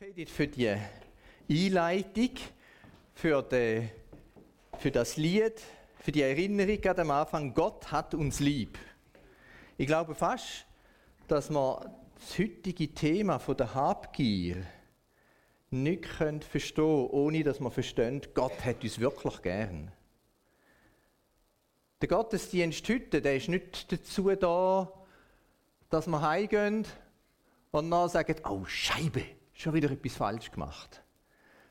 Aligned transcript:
Danke 0.00 0.12
Edith 0.12 0.30
für 0.30 0.46
die 0.46 0.76
Einleitung, 1.50 2.30
für, 3.14 3.42
die, 3.42 3.88
für 4.78 4.92
das 4.92 5.16
Lied, 5.16 5.60
für 5.98 6.12
die 6.12 6.22
Erinnerung 6.22 6.80
gerade 6.80 7.02
am 7.02 7.10
Anfang. 7.10 7.52
Gott 7.52 7.90
hat 7.90 8.14
uns 8.14 8.38
lieb. 8.38 8.78
Ich 9.76 9.88
glaube 9.88 10.14
fast, 10.14 10.66
dass 11.26 11.50
man 11.50 11.92
das 12.14 12.38
heutige 12.38 12.94
Thema 12.94 13.40
von 13.40 13.56
der 13.56 13.74
Habgier 13.74 14.64
nicht 15.70 16.06
verstehen 16.06 16.74
können, 16.76 17.08
ohne 17.10 17.42
dass 17.42 17.58
man 17.58 17.72
versteht, 17.72 18.36
Gott 18.36 18.64
hat 18.64 18.84
uns 18.84 19.00
wirklich 19.00 19.42
gern. 19.42 19.90
Der 22.00 22.08
Gottesdienst 22.08 22.88
heute, 22.88 23.20
der 23.20 23.34
ist 23.34 23.48
nicht 23.48 23.90
dazu 23.90 24.30
da, 24.36 24.92
dass 25.90 26.06
wir 26.06 26.20
heimgehen 26.20 26.86
und 27.72 27.90
dann 27.90 28.08
sagen, 28.08 28.36
oh 28.44 28.64
Scheibe, 28.64 29.37
schon 29.58 29.74
wieder 29.74 29.90
etwas 29.90 30.14
falsch 30.14 30.50
gemacht. 30.50 31.02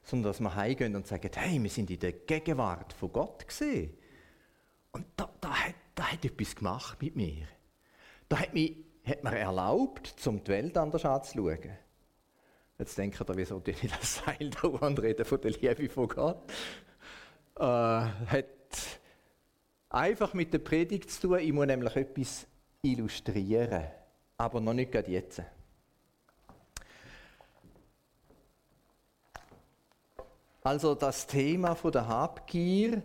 Sondern 0.03 0.31
dass 0.31 0.39
wir 0.39 0.55
heimgehen 0.55 0.95
und 0.95 1.07
sagen, 1.07 1.31
hey, 1.33 1.61
wir 1.61 1.69
sind 1.69 1.89
in 1.89 1.99
der 1.99 2.11
Gegenwart 2.11 2.93
von 2.93 3.11
Gott 3.11 3.47
gesehen. 3.47 3.97
Und 4.91 5.05
da, 5.15 5.29
da, 5.41 5.49
hat, 5.49 5.75
da 5.95 6.11
hat 6.11 6.23
etwas 6.23 6.55
gemacht 6.55 7.01
mit 7.01 7.15
mir. 7.15 7.47
Da 8.29 8.39
hat, 8.39 8.53
mich, 8.53 8.77
hat 9.05 9.23
mir 9.23 9.37
erlaubt, 9.37 10.07
zum 10.07 10.43
die 10.43 10.51
Welt 10.51 10.77
anders 10.77 11.05
anzuschauen. 11.05 11.77
Jetzt 12.77 12.97
denkt 12.97 13.19
ihr, 13.19 13.35
wieso 13.35 13.61
ich 13.65 13.79
das 13.89 14.15
Seil 14.17 14.49
da 14.49 14.67
und 14.67 14.99
reden 14.99 15.25
von 15.25 15.41
der 15.41 15.51
Liebe 15.51 15.89
von 15.89 16.07
Gott? 16.07 16.51
Äh, 17.57 17.63
hat 17.63 18.45
einfach 19.89 20.33
mit 20.33 20.53
der 20.53 20.59
Predigt 20.59 21.09
zu 21.09 21.29
tun. 21.29 21.39
Ich 21.39 21.53
muss 21.53 21.65
nämlich 21.65 21.95
etwas 21.95 22.47
illustrieren. 22.81 23.85
Aber 24.37 24.61
noch 24.61 24.73
nicht 24.73 24.91
gerade 24.91 25.09
jetzt. 25.09 25.41
Also 30.67 30.95
das 30.95 31.25
Thema 31.25 31.75
von 31.75 31.93
der 31.93 32.09
Habgier, 32.09 33.01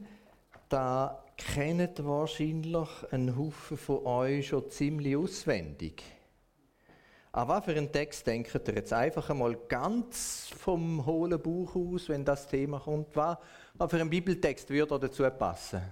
da 0.68 1.22
kennt 1.36 2.04
wahrscheinlich 2.04 2.88
ein 3.12 3.38
Haufen 3.38 3.76
von 3.76 4.04
euch 4.04 4.48
schon 4.48 4.68
ziemlich 4.68 5.16
auswendig. 5.16 6.02
An 7.30 7.46
was 7.46 7.64
für 7.64 7.70
einen 7.70 7.92
Text 7.92 8.26
denkt 8.26 8.52
ihr 8.52 8.74
jetzt 8.74 8.92
einfach 8.92 9.30
einmal 9.30 9.54
ganz 9.68 10.50
vom 10.58 11.06
hohlen 11.06 11.40
Buch 11.40 11.76
aus, 11.76 12.08
wenn 12.08 12.24
das 12.24 12.48
Thema 12.48 12.80
kommt? 12.80 13.14
Was, 13.14 13.38
für 13.86 14.00
einen 14.00 14.10
Bibeltext 14.10 14.68
würde 14.68 14.98
dazu 14.98 15.22
passen? 15.30 15.82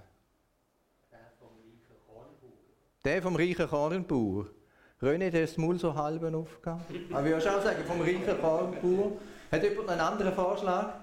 Der 3.05 3.21
vom 3.21 3.37
reichen 3.37 3.69
Kornbauer. 3.69 4.47
René, 5.01 5.29
der 5.29 5.45
ist 5.45 5.57
Maul 5.57 5.79
so 5.79 5.95
halb 5.95 6.21
aufgegangen. 6.21 6.83
Aber 7.13 7.27
ich 7.27 7.33
würde 7.33 7.57
auch 7.57 7.63
sagen, 7.63 7.85
vom 7.85 8.01
reichen 8.01 8.41
Kornbauer. 8.41 9.13
Hat 9.49 9.63
jemand 9.63 9.89
einen 9.89 10.01
anderen 10.01 10.33
Vorschlag? 10.33 11.00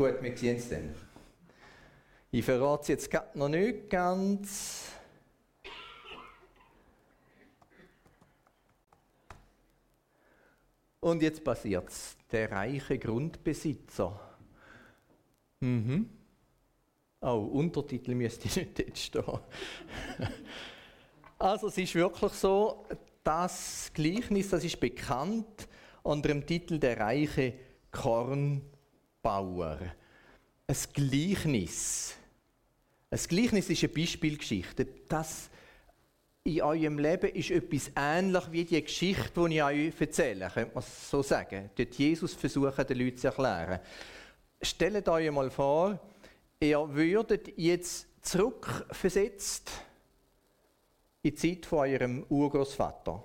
Gut, 0.00 0.22
wir 0.22 0.34
sehen 0.34 0.56
es 0.56 0.70
dann. 0.70 0.94
Ich 2.30 2.42
verrate 2.42 2.84
es 2.84 2.88
jetzt 2.88 3.10
gerade 3.10 3.38
noch 3.38 3.50
nicht 3.50 3.90
ganz. 3.90 4.92
Und 11.00 11.20
jetzt 11.20 11.44
passiert 11.44 11.90
es. 11.90 12.16
Der 12.32 12.50
reiche 12.50 12.98
Grundbesitzer. 12.98 14.18
Mhm. 15.60 16.08
Oh, 17.20 17.50
Untertitel 17.52 18.14
müsste 18.14 18.48
nicht 18.58 18.78
jetzt 18.78 18.98
stehen. 18.98 19.24
also 21.38 21.66
es 21.66 21.76
ist 21.76 21.94
wirklich 21.94 22.32
so, 22.32 22.86
das 23.22 23.90
Gleichnis, 23.92 24.48
das 24.48 24.64
ist 24.64 24.80
bekannt 24.80 25.68
unter 26.02 26.28
dem 26.28 26.46
Titel 26.46 26.78
Der 26.78 26.98
reiche 26.98 27.52
Korn 27.92 28.62
Bauer. 29.22 29.78
Ein 30.66 30.76
Gleichnis. 30.92 32.14
Ein 33.10 33.18
Gleichnis 33.18 33.70
ist 33.70 33.82
eine 33.82 33.92
Beispielgeschichte. 33.92 34.86
Das 35.08 35.50
in 36.44 36.62
eurem 36.62 36.98
Leben 36.98 37.30
ist 37.34 37.50
etwas 37.50 37.90
ähnlich 37.94 38.44
wie 38.50 38.64
die 38.64 38.82
Geschichte, 38.82 39.48
die 39.48 39.56
ich 39.56 39.62
euch 39.62 40.00
erzähle, 40.00 40.50
könnte 40.52 40.74
man 40.74 40.84
so 40.84 41.22
sagen. 41.22 41.70
Dort 41.76 41.94
Jesus 41.94 42.34
versucht, 42.34 42.88
den 42.88 42.98
Leuten 42.98 43.18
zu 43.18 43.26
erklären. 43.26 43.80
Stellt 44.62 45.08
euch 45.08 45.28
einmal 45.28 45.50
vor, 45.50 45.98
ihr 46.60 46.88
würdet 46.94 47.58
jetzt 47.58 48.06
zurückversetzt 48.22 49.70
in 51.22 51.30
die 51.30 51.34
Zeit 51.34 51.66
von 51.66 51.80
eurem 51.80 52.24
Urgroßvater. 52.28 53.22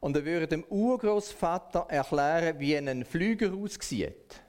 Und 0.00 0.16
er 0.16 0.24
würde 0.24 0.48
dem 0.48 0.64
Urgroßvater 0.64 1.86
erklären, 1.88 2.58
wie 2.58 2.76
ein 2.76 3.04
Flüger 3.04 3.52
aussieht. 3.52 4.40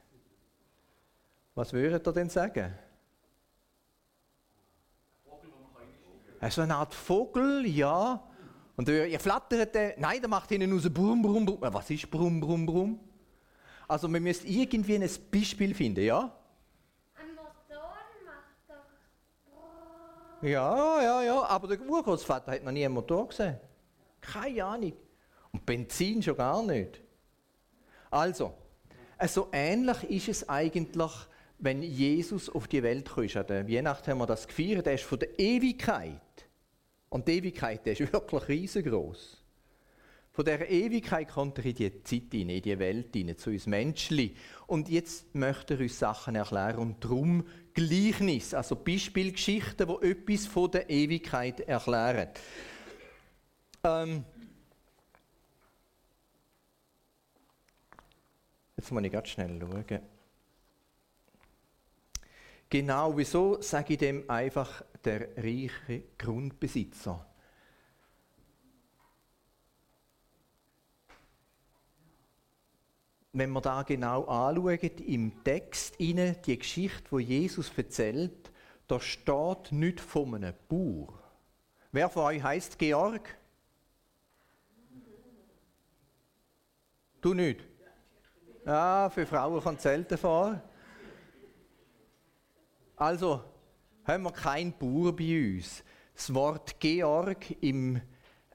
Was 1.56 1.74
würdet 1.74 2.08
ihr 2.08 2.14
denn 2.14 2.30
sagen? 2.30 2.74
Also 6.40 6.62
eine 6.62 6.76
Art 6.76 6.94
Vogel, 6.94 7.68
ja. 7.68 8.22
Und 8.76 8.90
ihr 8.90 9.20
flattert 9.20 9.76
den. 9.76 9.94
Nein, 9.98 10.22
der 10.22 10.30
macht 10.30 10.50
hinten 10.50 10.74
raus 10.74 10.90
Brumm, 10.92 11.22
Brumm, 11.22 11.46
Brumm. 11.46 11.60
Was 11.62 11.90
ist 11.92 12.10
Brumm, 12.10 12.40
Brumm, 12.40 12.66
Brumm? 12.66 13.00
Also 13.88 14.08
man 14.08 14.24
müsste 14.24 14.48
irgendwie 14.48 14.96
ein 14.96 15.10
Beispiel 15.32 15.76
finden, 15.76 16.04
ja? 16.04 16.34
Ein 17.14 17.36
Motor 17.36 17.94
macht 18.26 18.70
doch. 18.70 20.48
Ja, 20.48 21.02
ja, 21.02 21.22
ja. 21.22 21.44
Aber 21.44 21.68
der 21.68 21.82
Urgroßvater 21.82 22.54
hat 22.54 22.64
noch 22.64 22.72
nie 22.72 22.86
einen 22.86 22.96
Motor 22.96 23.28
gesehen. 23.28 23.60
Keine 24.20 24.66
Ahnung. 24.66 24.94
Und 25.52 25.66
Benzin 25.66 26.24
schon 26.24 26.38
gar 26.38 26.64
nicht. 26.64 27.02
Also, 28.10 28.54
so 29.28 29.50
ähnlich 29.52 30.04
ist 30.10 30.30
es 30.30 30.50
eigentlich 30.50 31.12
wenn 31.62 31.84
Jesus 31.84 32.50
auf 32.50 32.68
die 32.68 32.84
Welt. 32.84 33.10
An 33.18 33.48
der 33.48 33.68
Weihnachten 33.70 34.12
haben 34.12 34.18
wir 34.18 34.26
das 34.26 34.48
gefeiert. 34.48 34.86
Der 34.86 34.96
ist 34.96 35.04
von 35.04 35.20
der 35.20 35.40
Ewigkeit. 35.40 36.20
Und 37.10 37.28
die 37.28 37.38
Ewigkeit 37.38 37.86
die 37.86 37.92
ist 37.92 38.00
wirklich 38.14 38.48
riesengroß. 38.48 39.38
Von 40.34 40.46
der 40.46 40.70
Ewigkeit 40.70 41.28
kommt 41.28 41.58
er 41.60 41.66
in 41.66 41.76
die 41.76 42.04
Zeit 42.04 42.24
hinein, 42.32 42.56
in 42.58 42.62
die 42.62 42.80
Welt 42.80 43.14
hinein, 43.14 43.38
zu 43.38 43.50
uns 43.50 43.68
Menschen. 43.68 44.32
Und 44.66 44.90
jetzt 44.90 45.36
möchte 45.36 45.76
er 45.76 45.82
uns 45.82 46.00
Sachen 46.00 46.36
erklären 46.36 46.78
und 46.78 47.04
darum 47.04 47.46
Gleichnis, 47.74 48.54
also 48.54 48.76
Beispielgeschichten, 48.76 49.88
wo 49.88 50.00
etwas 50.00 50.48
von 50.48 50.72
der 50.72 50.90
Ewigkeit 50.90 51.60
erklären. 51.62 52.30
Ähm 53.84 54.24
jetzt 58.78 58.92
muss 58.92 59.04
ich 59.04 59.12
ganz 59.12 59.28
schnell 59.28 59.60
schauen. 59.60 60.11
Genau, 62.72 63.18
wieso 63.18 63.62
sage 63.62 63.94
ich 63.94 64.00
dem 64.00 64.30
einfach 64.30 64.82
der 65.04 65.36
reiche 65.36 66.04
Grundbesitzer? 66.18 67.26
Wenn 73.34 73.52
wir 73.52 73.59
da 73.59 73.84
genau 73.84 74.24
anschauen, 74.24 74.80
im 75.06 75.44
Text 75.44 75.98
inne 75.98 76.36
die 76.46 76.58
Geschichte, 76.58 77.12
wo 77.12 77.20
Jesus 77.20 77.74
erzählt, 77.76 78.50
da 78.88 79.02
steht 79.02 79.74
nicht 79.74 80.00
von 80.00 80.36
einem 80.36 80.53
Bauer. 80.70 81.22
Wer 81.92 82.08
von 82.08 82.24
euch 82.24 82.42
heißt 82.42 82.80
Georg? 82.80 83.38
Du 87.20 87.34
nicht? 87.34 87.59
Ja, 88.66 89.09
für 89.09 89.26
Frauen 89.26 89.62
kommt 89.62 89.82
selten 89.82 90.18
vor. 90.18 90.62
Also 93.02 93.42
haben 94.04 94.26
wir 94.26 94.32
keinen 94.32 94.78
Bauer 94.78 95.16
bei 95.16 95.56
uns. 95.56 95.84
Das 96.16 96.32
Wort 96.36 96.80
Georg 96.80 97.50
im 97.60 98.00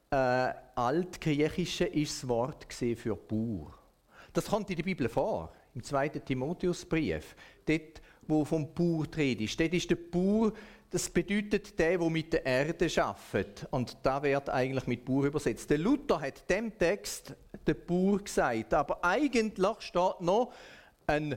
äh, 0.09 0.53
Altgriechischen 0.77 1.89
ist 1.89 2.23
das 2.23 2.29
Wort 2.29 2.65
für 2.73 3.17
Bauer. 3.17 3.75
Das 4.33 4.47
kommt 4.47 4.71
in 4.71 4.77
der 4.77 4.84
Bibel 4.84 5.09
vor, 5.09 5.53
im 5.75 5.83
2. 5.83 6.10
Timotheusbrief. 6.10 7.34
Dort, 7.65 8.01
wo 8.28 8.45
vom 8.45 8.72
Bauer 8.72 9.09
die 9.09 9.45
ist. 9.45 9.59
Dort 9.59 9.75
ist 9.75 9.91
der 9.91 9.97
Bauer, 9.97 10.53
das 10.91 11.10
bedeutet 11.10 11.77
der, 11.77 11.99
der 11.99 12.09
mit 12.09 12.33
der 12.33 12.47
Erde 12.47 12.89
arbeitet. 13.03 13.66
Und 13.72 13.97
da 14.04 14.22
wird 14.22 14.49
eigentlich 14.49 14.87
mit 14.87 15.04
Bauer 15.04 15.25
übersetzt. 15.25 15.69
Der 15.71 15.78
Luther 15.78 16.21
hat 16.21 16.49
dem 16.49 16.78
Text 16.78 17.34
der 17.66 17.75
Bauer 17.75 18.21
gesagt, 18.21 18.75
aber 18.75 19.04
eigentlich 19.04 19.81
steht 19.81 20.21
noch 20.21 20.53
ein 21.09 21.37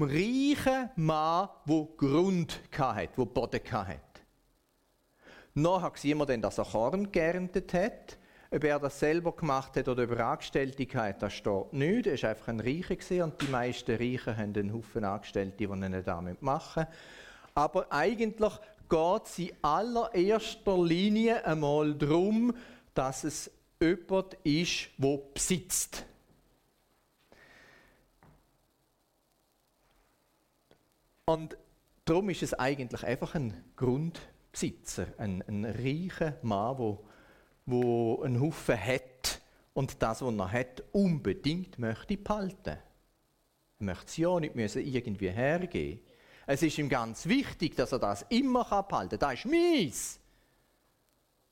reichen 0.00 0.90
Mann, 0.96 1.48
der 1.66 1.88
Grund 1.96 2.60
hatte, 2.76 3.08
der 3.16 3.24
Boden 3.24 3.60
hatte. 3.72 3.98
Nachher 5.54 5.92
sehen 5.94 6.18
wir 6.18 6.26
dann, 6.26 6.42
dass 6.42 6.58
er 6.58 6.64
Korn 6.64 7.12
geerntet 7.12 7.72
hat. 7.74 8.18
Ob 8.50 8.64
er 8.64 8.78
das 8.78 9.00
selber 9.00 9.32
gemacht 9.32 9.76
hat 9.76 9.88
oder 9.88 10.04
über 10.04 10.20
Angestellte 10.20 10.86
hat, 10.98 11.22
das 11.22 11.32
steht 11.32 11.72
nicht. 11.72 12.06
Er 12.06 12.22
war 12.22 12.30
einfach 12.30 12.48
ein 12.48 12.60
Reicher 12.60 13.24
und 13.24 13.40
die 13.40 13.48
meisten 13.48 13.96
Reichen 13.96 14.36
haben 14.36 14.54
einen 14.54 14.72
Haufen 14.72 15.04
Angestellte, 15.04 15.56
die 15.56 15.64
ihnen 15.64 16.04
damit 16.04 16.40
machen. 16.40 16.86
Aber 17.54 17.86
eigentlich 17.90 18.52
geht 18.88 19.26
es 19.26 19.38
in 19.38 19.52
allererster 19.62 20.84
Linie 20.84 21.44
einmal 21.44 21.94
darum, 21.94 22.54
dass 22.94 23.24
es 23.24 23.50
jemand 23.80 24.36
ist, 24.44 24.88
der 24.98 25.18
besitzt. 25.34 26.04
Und 31.26 31.56
darum 32.04 32.28
ist 32.28 32.42
es 32.42 32.54
eigentlich 32.54 33.02
einfach 33.04 33.34
ein 33.34 33.64
Grundbesitzer, 33.76 35.06
ein, 35.16 35.42
ein 35.48 35.64
reicher 35.64 36.36
Mann, 36.42 36.78
wo, 36.78 37.04
wo 37.64 38.22
einen 38.22 38.40
Haufen 38.40 38.78
hat 38.78 39.40
und 39.72 40.02
das, 40.02 40.20
was 40.20 40.34
er 40.34 40.52
hat, 40.52 40.82
unbedingt 40.92 41.78
möchte 41.78 42.16
behalten. 42.18 42.76
Er 43.78 43.84
möchte 43.84 44.06
es 44.06 44.16
ja 44.18 44.38
nicht 44.38 44.54
müssen 44.54 44.86
irgendwie 44.86 45.30
hergeben. 45.30 46.00
Es 46.46 46.62
ist 46.62 46.76
ihm 46.76 46.90
ganz 46.90 47.26
wichtig, 47.26 47.74
dass 47.74 47.92
er 47.92 47.98
das 47.98 48.26
immer 48.28 48.64
behalten 48.64 49.18
kann. 49.18 49.18
Das 49.18 49.32
ist 49.32 49.46
meins. 49.46 50.20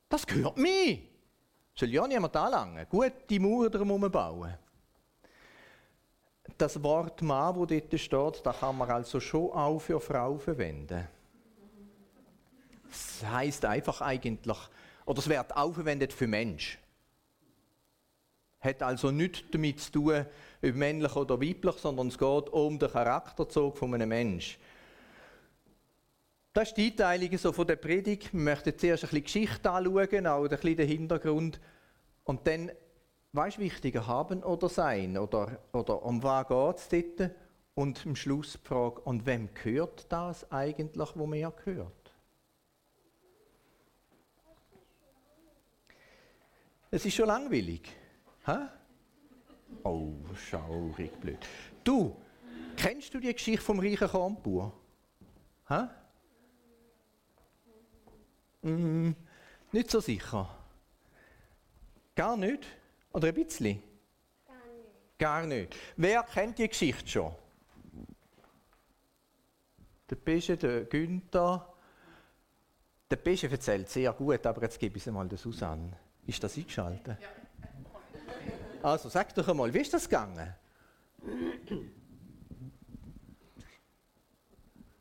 Das 0.08 0.26
gehört 0.26 0.58
mir. 0.58 0.98
Soll 1.74 1.88
ja 1.88 2.06
niemand 2.06 2.36
anlangen. 2.36 2.86
Gute 2.90 3.40
Mauern 3.40 3.72
drumherum 3.72 4.10
bauen. 4.10 4.54
Das 6.62 6.80
Wort 6.80 7.20
Mann, 7.22 7.66
das 7.66 7.66
dort 7.66 8.00
steht, 8.00 8.46
das 8.46 8.60
kann 8.60 8.78
man 8.78 8.88
also 8.88 9.18
schon 9.18 9.50
auch 9.50 9.80
für 9.80 9.98
Frau 9.98 10.38
verwenden. 10.38 11.08
Das 12.88 13.28
heißt 13.28 13.64
einfach 13.64 14.00
eigentlich, 14.00 14.58
oder 15.04 15.18
es 15.18 15.28
wird 15.28 15.56
auch 15.56 15.72
verwendet 15.72 16.12
für 16.12 16.28
Mensch. 16.28 16.78
Hat 18.60 18.80
also 18.80 19.10
nichts 19.10 19.42
damit 19.50 19.80
zu 19.80 19.90
tun, 19.90 20.24
ob 20.62 20.74
männlich 20.76 21.16
oder 21.16 21.40
weiblich, 21.40 21.74
sondern 21.78 22.06
es 22.06 22.16
geht 22.16 22.48
um 22.50 22.78
den 22.78 22.92
Charakterzug 22.92 23.76
von 23.76 23.94
einem 23.94 24.10
Menschen. 24.10 24.60
Das 26.52 26.68
ist 26.68 26.76
die 26.76 26.92
Einteilung 26.92 27.36
so 27.38 27.50
von 27.50 27.66
der 27.66 27.74
Predigt. 27.74 28.32
Wir 28.32 28.40
möchten 28.40 28.78
zuerst 28.78 29.02
ein 29.02 29.10
bisschen 29.10 29.24
Geschichte 29.24 29.68
anschauen, 29.68 30.28
auch 30.28 30.44
ein 30.44 30.48
bisschen 30.48 30.76
den 30.76 30.86
Hintergrund. 30.86 31.58
Und 32.22 32.46
dann, 32.46 32.70
weißt 33.32 33.58
wichtiger 33.58 34.06
haben 34.06 34.42
oder 34.42 34.68
sein? 34.68 35.16
Oder, 35.16 35.58
oder 35.72 36.02
um 36.02 36.22
was 36.22 36.88
geht 36.88 37.20
es? 37.20 37.30
Und 37.74 38.04
am 38.06 38.14
Schluss 38.14 38.58
die 38.62 38.68
Frage, 38.68 39.00
und 39.00 39.24
wem 39.24 39.48
gehört 39.54 40.06
das 40.10 40.50
eigentlich, 40.52 41.08
wo 41.14 41.26
mir 41.26 41.50
gehört? 41.50 42.12
Es 46.90 47.06
ist 47.06 47.14
schon 47.14 47.26
langweilig. 47.26 47.88
Hä? 48.44 48.66
Oh, 49.84 50.12
schaurig 50.34 51.18
blöd. 51.18 51.38
Du, 51.82 52.14
kennst 52.76 53.14
du 53.14 53.20
die 53.20 53.32
Geschichte 53.32 53.64
vom 53.64 53.80
reichen 53.80 54.08
Kornbauer? 54.08 54.74
Hä? 55.68 55.88
Mm, 58.60 59.14
nicht 59.72 59.90
so 59.90 60.00
sicher. 60.00 60.54
Gar 62.14 62.36
nicht? 62.36 62.66
Oder 63.12 63.28
ein 63.28 63.34
bisschen? 63.34 63.82
Gar 64.46 64.56
nicht. 64.56 65.18
Gar 65.18 65.46
nicht. 65.46 65.76
Wer 65.96 66.22
kennt 66.22 66.58
die 66.58 66.68
Geschichte 66.68 67.08
schon? 67.08 67.34
Der 70.08 70.16
Pesche, 70.16 70.56
der 70.56 70.84
Günther. 70.84 71.74
Der 73.10 73.16
Pesche 73.16 73.50
erzählt 73.50 73.88
sehr 73.88 74.12
gut, 74.12 74.46
aber 74.46 74.62
jetzt 74.62 74.78
gebe 74.78 74.96
ich 74.96 75.06
es 75.06 75.12
mal 75.12 75.28
der 75.28 75.38
Susanne. 75.38 75.92
Ist 76.26 76.42
das 76.42 76.56
eingeschaltet? 76.56 77.18
Ja. 77.20 77.28
Also, 78.82 79.08
sag 79.08 79.34
doch 79.34 79.46
einmal, 79.48 79.72
wie 79.72 79.78
ist 79.80 79.92
das 79.92 80.08
gegangen? 80.08 80.54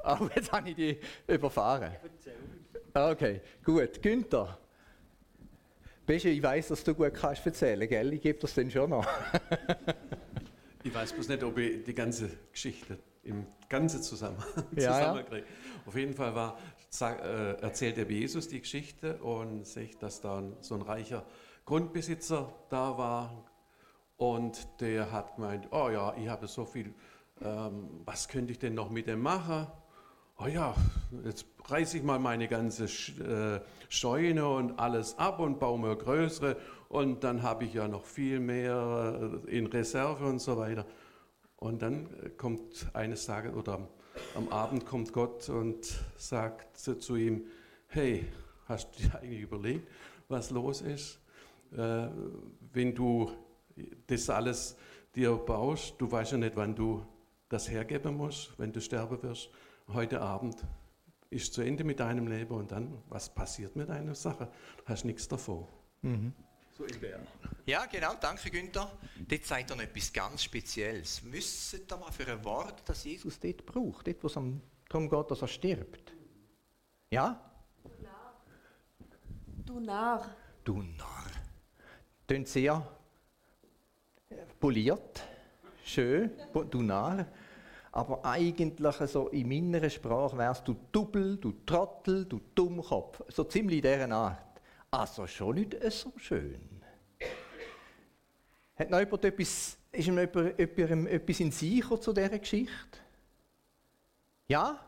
Oh, 0.03 0.27
jetzt 0.35 0.51
habe 0.51 0.67
ich 0.67 0.75
die 0.75 0.99
überfahren. 1.27 1.91
Okay, 2.91 3.39
gut. 3.63 4.01
Günther. 4.01 4.57
Bist 6.11 6.25
ich 6.25 6.43
weiß, 6.43 6.67
dass 6.67 6.83
du 6.83 6.93
gut 6.93 7.13
kannst 7.13 7.45
erzählen, 7.45 7.87
gell? 7.87 8.11
Ich 8.11 8.21
gebe 8.21 8.37
das 8.37 8.53
dann 8.53 8.69
schon 8.69 8.89
noch. 8.89 9.07
ich 10.83 10.93
weiß 10.93 11.13
bloß 11.13 11.29
nicht, 11.29 11.41
ob 11.41 11.57
ich 11.57 11.85
die 11.85 11.93
ganze 11.93 12.29
Geschichte 12.51 12.99
im 13.23 13.47
ganzen 13.69 14.03
Zusammenhang 14.03 14.65
ja, 14.75 14.91
zusammenkriege. 14.91 15.45
Ja. 15.45 15.81
Auf 15.85 15.95
jeden 15.95 16.13
Fall 16.13 16.35
war, 16.35 16.59
sag, 16.89 17.23
äh, 17.23 17.53
erzählt 17.61 17.95
der 17.95 18.11
Jesus 18.11 18.49
die 18.49 18.59
Geschichte 18.59 19.19
und 19.19 19.65
sagt, 19.65 20.03
dass 20.03 20.19
da 20.19 20.43
so 20.59 20.75
ein 20.75 20.81
reicher 20.81 21.25
Grundbesitzer 21.63 22.53
da 22.67 22.97
war 22.97 23.49
und 24.17 24.67
der 24.81 25.13
hat 25.13 25.37
gemeint, 25.37 25.69
oh 25.71 25.89
ja, 25.89 26.13
ich 26.17 26.27
habe 26.27 26.45
so 26.47 26.65
viel, 26.65 26.93
ähm, 27.41 28.01
was 28.03 28.27
könnte 28.27 28.51
ich 28.51 28.59
denn 28.59 28.73
noch 28.73 28.89
mit 28.89 29.07
dem 29.07 29.21
machen? 29.21 29.65
oh 30.43 30.47
ja, 30.47 30.73
jetzt 31.23 31.50
reiße 31.65 31.97
ich 31.97 32.03
mal 32.03 32.19
meine 32.19 32.47
ganze 32.47 32.85
äh, 32.85 33.61
Scheune 33.89 34.47
und 34.47 34.79
alles 34.79 35.17
ab 35.17 35.39
und 35.39 35.59
baue 35.59 35.79
mir 35.79 35.95
größere 35.95 36.57
und 36.89 37.23
dann 37.23 37.43
habe 37.43 37.65
ich 37.65 37.73
ja 37.73 37.87
noch 37.87 38.05
viel 38.05 38.39
mehr 38.39 39.31
äh, 39.47 39.57
in 39.57 39.67
Reserve 39.67 40.25
und 40.25 40.39
so 40.39 40.57
weiter. 40.57 40.85
Und 41.57 41.81
dann 41.81 42.07
äh, 42.23 42.29
kommt 42.29 42.87
eines 42.93 43.25
Tages 43.25 43.53
oder 43.53 43.87
am 44.35 44.49
Abend 44.49 44.85
kommt 44.85 45.13
Gott 45.13 45.47
und 45.49 45.85
sagt 46.17 46.77
zu 46.77 47.15
ihm, 47.15 47.45
hey, 47.87 48.27
hast 48.67 48.97
du 48.97 49.03
dir 49.03 49.19
eigentlich 49.19 49.41
überlegt, 49.41 49.87
was 50.27 50.49
los 50.49 50.81
ist? 50.81 51.19
wenn 51.73 52.93
du 52.93 53.31
das 54.05 54.29
alles 54.29 54.75
dir 55.15 55.31
baust, 55.37 55.95
du 55.99 56.11
weißt 56.11 56.33
ja 56.33 56.37
nicht, 56.37 56.57
wann 56.57 56.75
du 56.75 57.01
das 57.47 57.69
hergeben 57.69 58.17
musst, 58.17 58.51
wenn 58.59 58.73
du 58.73 58.81
sterben 58.81 59.23
wirst 59.23 59.49
heute 59.93 60.21
Abend 60.21 60.57
ist 61.31 61.53
zu 61.53 61.61
Ende 61.61 61.83
mit 61.83 61.99
deinem 61.99 62.27
Leben 62.27 62.53
und 62.53 62.71
dann, 62.71 63.01
was 63.07 63.33
passiert 63.33 63.75
mit 63.75 63.89
deiner 63.89 64.13
Sache? 64.13 64.51
Du 64.77 64.85
hast 64.85 65.05
nichts 65.05 65.27
davon. 65.27 65.65
Mhm. 66.01 66.33
So 66.77 66.83
in 66.83 66.99
der 66.99 67.21
Ja, 67.65 67.85
genau, 67.85 68.13
danke 68.19 68.49
Günther. 68.51 68.91
Dort 69.27 69.45
sagt 69.45 69.69
er 69.69 69.75
noch 69.77 69.83
etwas 69.83 70.11
ganz 70.11 70.43
Spezielles. 70.43 71.21
Wissen 71.31 71.81
ihr 71.89 71.97
mal 71.97 72.11
für 72.11 72.27
ein 72.27 72.43
Wort, 72.43 72.83
das 72.85 73.05
Jesus 73.05 73.39
dort 73.39 73.65
braucht, 73.65 74.07
dort, 74.07 74.21
wo 74.23 74.27
es 74.27 74.33
darum 74.33 75.09
geht, 75.09 75.31
dass 75.31 75.41
er 75.41 75.47
stirbt? 75.47 76.13
Ja? 77.09 77.39
Du 79.65 79.79
Narr. 79.79 80.35
Du 80.63 80.81
Narr. 80.81 81.31
Tönt 82.27 82.47
sehr 82.47 82.85
poliert, 84.59 85.23
schön, 85.83 86.31
du 86.69 86.81
Narr 86.81 87.25
aber 87.91 88.23
eigentlich 88.23 88.95
so 89.07 89.27
in 89.29 89.49
meiner 89.49 89.89
Sprache 89.89 90.37
wärst 90.37 90.67
du 90.67 90.75
Double, 90.91 91.37
du 91.37 91.53
Trottel, 91.65 92.25
du 92.25 92.39
Dummkopf. 92.55 93.21
So 93.27 93.43
ziemlich 93.43 93.81
dieser 93.81 94.09
Art. 94.11 94.61
Also 94.89 95.27
schon 95.27 95.55
nicht 95.55 95.75
so 95.91 96.11
schön. 96.17 96.59
Hat 98.75 98.89
noch 98.89 98.99
jemand 98.99 99.25
etwas, 99.25 99.77
ist 99.91 100.07
ihm 100.07 100.17
jemand, 100.17 100.59
etwas 100.59 101.39
in 101.39 101.51
sich 101.51 101.85
zu 101.99 102.13
dieser 102.13 102.39
Geschichte? 102.39 102.99
Ja? 104.47 104.79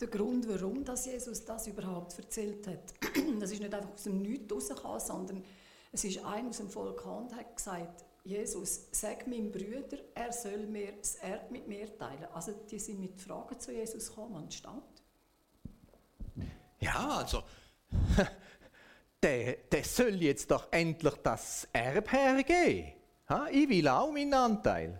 Der 0.00 0.08
Grund, 0.08 0.48
warum 0.48 0.84
dass 0.84 1.06
Jesus 1.06 1.44
das 1.44 1.66
überhaupt 1.66 2.18
erzählt 2.18 2.66
hat, 2.66 2.94
das 3.40 3.52
ist 3.52 3.60
nicht 3.60 3.72
einfach 3.72 3.92
aus 3.92 4.02
dem 4.04 4.22
Nichts 4.22 4.52
rausgekommen, 4.52 5.00
sondern 5.00 5.44
es 5.92 6.04
ist 6.04 6.24
einer 6.24 6.48
aus 6.48 6.56
dem 6.56 6.68
Volk 6.68 7.06
und 7.06 7.34
hat 7.34 7.56
gesagt, 7.56 8.04
Jesus, 8.24 8.88
sag 8.90 9.26
meinem 9.26 9.52
Brüder, 9.52 9.98
er 10.14 10.32
soll 10.32 10.66
mir 10.66 10.92
das 10.92 11.16
Erbe 11.16 11.52
mit 11.52 11.68
mir 11.68 11.94
teilen. 11.98 12.24
Also 12.32 12.52
die 12.52 12.78
sind 12.78 12.98
mit 12.98 13.20
Fragen 13.20 13.60
zu 13.60 13.70
Jesus 13.70 14.08
gekommen 14.08 14.36
und 14.36 14.54
stand. 14.54 14.82
Ja, 16.80 17.18
also 17.18 17.42
der, 19.22 19.56
der 19.70 19.84
soll 19.84 20.14
jetzt 20.22 20.50
doch 20.50 20.72
endlich 20.72 21.14
das 21.22 21.68
Erbe 21.70 22.10
hergeben. 22.10 22.94
Ha? 23.28 23.48
Ich 23.50 23.68
will 23.68 23.86
auch 23.88 24.10
meinen 24.10 24.32
Anteil. 24.32 24.98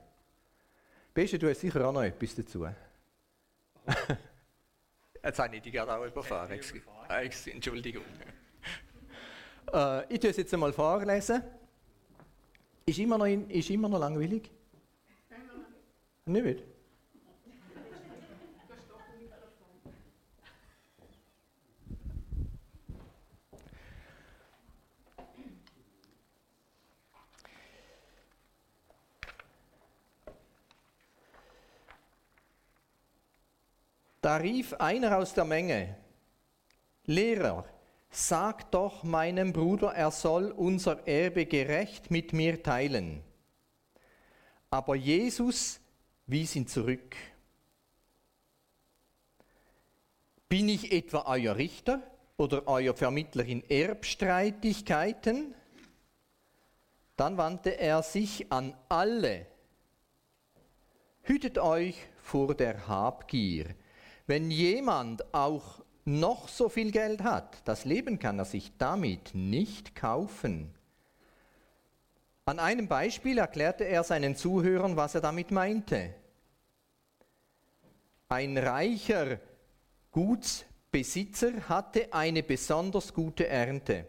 Beste, 1.15 1.39
du 1.39 1.49
hast 1.49 1.61
sicher 1.61 1.89
auch 1.89 1.93
noch 1.93 2.03
etwas 2.03 2.35
dazu. 2.35 2.67
jetzt 5.23 5.39
habe 5.39 5.57
ich 5.57 5.63
dich 5.63 5.73
gerade 5.73 5.97
auch 5.97 6.05
überfahren. 6.05 6.61
Entschuldigung. 7.47 8.05
Äh, 9.73 10.13
ich 10.13 10.21
tue 10.21 10.29
es 10.29 10.37
jetzt 10.37 10.53
einmal 10.53 10.75
vorlesen. 10.75 11.43
Ist 12.87 12.99
immer 12.99 13.17
noch, 13.17 13.25
in, 13.25 13.49
ist 13.49 13.71
immer 13.71 13.89
noch 13.89 13.99
langweilig? 13.99 14.51
Nicht? 16.27 16.63
Da 34.21 34.37
rief 34.37 34.73
einer 34.75 35.19
aus 35.19 35.35
der 35.35 35.45
Menge, 35.45 35.97
Lehrer, 37.05 37.67
Sag 38.17 38.71
doch 38.71 39.03
meinem 39.03 39.53
Bruder, 39.53 39.89
er 39.89 40.13
soll 40.13 40.53
unser 40.53 41.05
Erbe 41.09 41.47
gerecht 41.47 42.13
mit 42.13 42.33
mir 42.33 42.63
teilen. 42.63 43.25
Aber 44.71 44.95
Jesus 44.95 45.81
wies 46.27 46.55
ihn 46.55 46.69
zurück. 46.69 47.17
Bin 50.49 50.69
ich 50.69 50.93
etwa 50.93 51.25
euer 51.27 51.57
Richter 51.57 52.03
oder 52.37 52.69
euer 52.69 52.95
Vermittler 52.95 53.45
in 53.45 53.69
Erbstreitigkeiten? 53.69 55.53
Dann 57.17 57.37
wandte 57.37 57.79
er 57.79 58.05
sich 58.05 58.53
an 58.53 58.77
alle, 58.89 59.47
Hütet 61.27 61.59
euch 61.59 61.97
vor 62.23 62.55
der 62.55 62.87
Habgier. 62.87 63.75
Wenn 64.27 64.51
jemand 64.51 65.35
auch 65.35 65.84
noch 66.05 66.49
so 66.49 66.69
viel 66.69 66.91
Geld 66.91 67.23
hat, 67.23 67.63
das 67.65 67.85
Leben 67.85 68.19
kann 68.19 68.39
er 68.39 68.45
sich 68.45 68.73
damit 68.79 69.35
nicht 69.35 69.95
kaufen. 69.95 70.75
An 72.47 72.59
einem 72.59 72.89
Beispiel 72.89 73.39
erklärte 73.39 73.85
er 73.85 74.05
seinen 74.05 74.37
Zuhörern, 74.37 74.97
was 74.97 75.15
er 75.15 75.23
damit 75.23 75.51
meinte. 75.51 76.15
Ein 78.29 78.59
reicher 78.59 79.39
Gutsbesitzer 80.11 81.69
hatte 81.69 82.13
eine 82.13 82.43
besonders 82.43 83.15
gute 83.15 83.49
Ernte. 83.49 84.07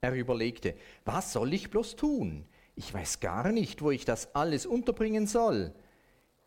Er 0.00 0.14
überlegte, 0.14 0.74
was 1.04 1.32
soll 1.32 1.52
ich 1.52 1.70
bloß 1.70 1.96
tun? 1.96 2.46
Ich 2.74 2.94
weiß 2.94 3.20
gar 3.20 3.52
nicht, 3.52 3.82
wo 3.82 3.90
ich 3.90 4.06
das 4.06 4.34
alles 4.34 4.64
unterbringen 4.64 5.26
soll. 5.26 5.74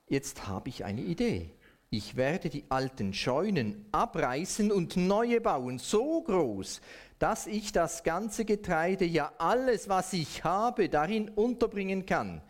Jetzt 0.08 0.48
habe 0.48 0.70
ich 0.70 0.84
eine 0.84 1.01
Idee. 1.01 1.51
Ich 1.96 2.16
werde 2.16 2.50
die 2.50 2.64
alten 2.70 3.14
Scheunen 3.14 3.86
abreißen 3.92 4.72
und 4.72 4.98
neue 4.98 5.40
bauen, 5.40 5.78
so 5.78 6.24
groß, 6.24 6.82
dass 7.20 7.46
ich 7.46 7.72
das 7.72 8.02
ganze 8.02 8.46
Getreide, 8.46 9.06
ja 9.06 9.32
alles, 9.38 9.88
was 9.90 10.12
ich 10.14 10.44
habe, 10.44 10.90
darin 10.90 11.30
unterbringen 11.30 12.08
kann. 12.08 12.42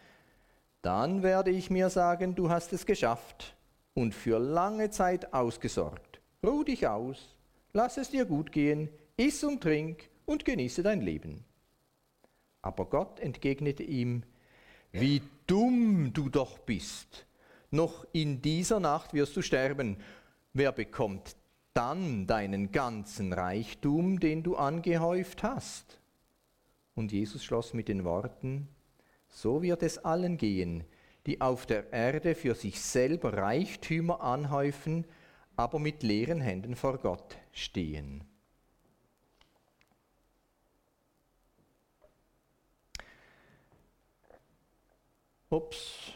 Dann 0.81 1.23
werde 1.23 1.51
ich 1.51 1.69
mir 1.69 1.89
sagen, 1.89 2.35
du 2.35 2.49
hast 2.49 2.71
es 2.71 2.85
geschafft 2.85 3.57
und 3.93 4.15
für 4.15 4.39
lange 4.39 4.91
Zeit 4.91 5.33
ausgesorgt. 5.33 6.21
Ruh 6.41 6.63
dich 6.63 6.87
aus, 6.87 7.35
lass 7.73 7.97
es 7.97 8.11
dir 8.11 8.23
gut 8.23 8.49
gehen, 8.49 8.87
iss 9.17 9.43
und 9.43 9.59
trink 9.59 10.09
und 10.23 10.45
genieße 10.45 10.83
dein 10.83 11.01
Leben. 11.01 11.43
Aber 12.61 12.85
Gott 12.85 13.19
entgegnete 13.19 13.83
ihm, 13.83 14.23
wie 14.93 15.21
dumm 15.47 16.13
du 16.13 16.29
doch 16.29 16.59
bist. 16.59 17.25
Noch 17.73 18.05
in 18.11 18.39
dieser 18.39 18.79
Nacht 18.79 19.15
wirst 19.15 19.35
du 19.35 19.41
sterben. 19.41 19.97
Wer 20.53 20.71
bekommt 20.71 21.35
dann 21.73 22.27
deinen 22.27 22.71
ganzen 22.71 23.33
Reichtum, 23.33 24.19
den 24.19 24.43
du 24.43 24.55
angehäuft 24.55 25.41
hast? 25.41 25.99
Und 26.93 27.11
Jesus 27.11 27.43
schloss 27.43 27.73
mit 27.73 27.87
den 27.87 28.03
Worten, 28.03 28.67
so 29.27 29.63
wird 29.63 29.81
es 29.81 29.97
allen 29.97 30.37
gehen, 30.37 30.83
die 31.25 31.41
auf 31.41 31.65
der 31.65 31.91
Erde 31.91 32.35
für 32.35 32.53
sich 32.53 32.79
selber 32.79 33.33
Reichtümer 33.33 34.21
anhäufen, 34.21 35.05
aber 35.55 35.79
mit 35.79 36.03
leeren 36.03 36.41
Händen 36.41 36.75
vor 36.75 36.99
Gott 36.99 37.37
stehen. 37.53 38.23
Ups, 45.49 46.13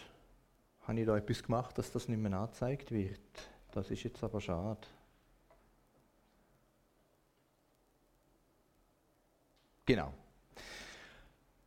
habe 0.88 1.00
ich 1.00 1.06
da 1.06 1.18
etwas 1.18 1.44
gemacht, 1.44 1.78
dass 1.78 1.92
das 1.92 2.08
nicht 2.08 2.18
mehr 2.18 2.32
angezeigt 2.34 2.92
wird? 2.92 3.20
Das 3.72 3.92
ist 3.92 4.04
jetzt 4.04 4.24
aber 4.24 4.40
schade. 4.40 4.88
Genau. 9.86 10.14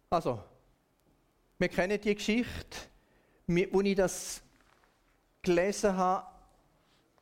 Also, 0.08 0.42
wir 1.58 1.68
kennen 1.68 2.00
die 2.00 2.14
Geschichte. 2.14 2.78
Als 3.48 3.84
ich 3.84 3.96
das 3.96 4.42
gelesen 5.42 5.96
habe, 5.96 6.26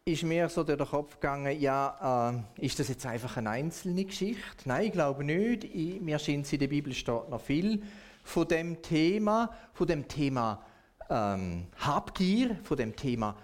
ist 0.05 0.23
mir 0.23 0.49
so 0.49 0.64
durch 0.64 0.78
den 0.78 0.87
Kopf 0.87 1.14
gegangen, 1.14 1.61
ja, 1.61 2.40
äh, 2.57 2.64
ist 2.64 2.78
das 2.78 2.88
jetzt 2.88 3.05
einfach 3.07 3.37
eine 3.37 3.50
einzelne 3.50 4.05
Geschichte? 4.05 4.67
Nein, 4.67 4.87
ich 4.87 4.93
glaube 4.93 5.25
nicht. 5.25 5.64
Ich, 5.64 6.00
mir 6.00 6.19
scheint 6.19 6.50
in 6.52 6.59
der 6.59 6.69
Bibel 6.69 6.95
steht 6.95 7.28
noch 7.28 7.40
viel 7.40 7.83
von 8.25 8.49
dem 8.49 8.81
Thema, 8.83 9.52
von 9.75 9.87
dem 9.87 10.09
Thema 10.09 10.64
ähm, 11.08 11.66
Habgier, 11.76 12.56
von 12.62 12.76
dem 12.76 12.94
Thema, 12.94 13.36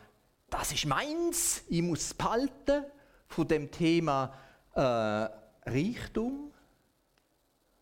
das 0.50 0.73
ist 0.73 0.87
meins, 0.87 1.64
ich 1.68 1.83
muss 1.83 2.00
es 2.00 2.14
behalten, 2.14 2.85
von 3.26 3.49
dem 3.49 3.71
Thema 3.71 4.33
äh, 4.75 4.80
Reichtum. 4.80 6.52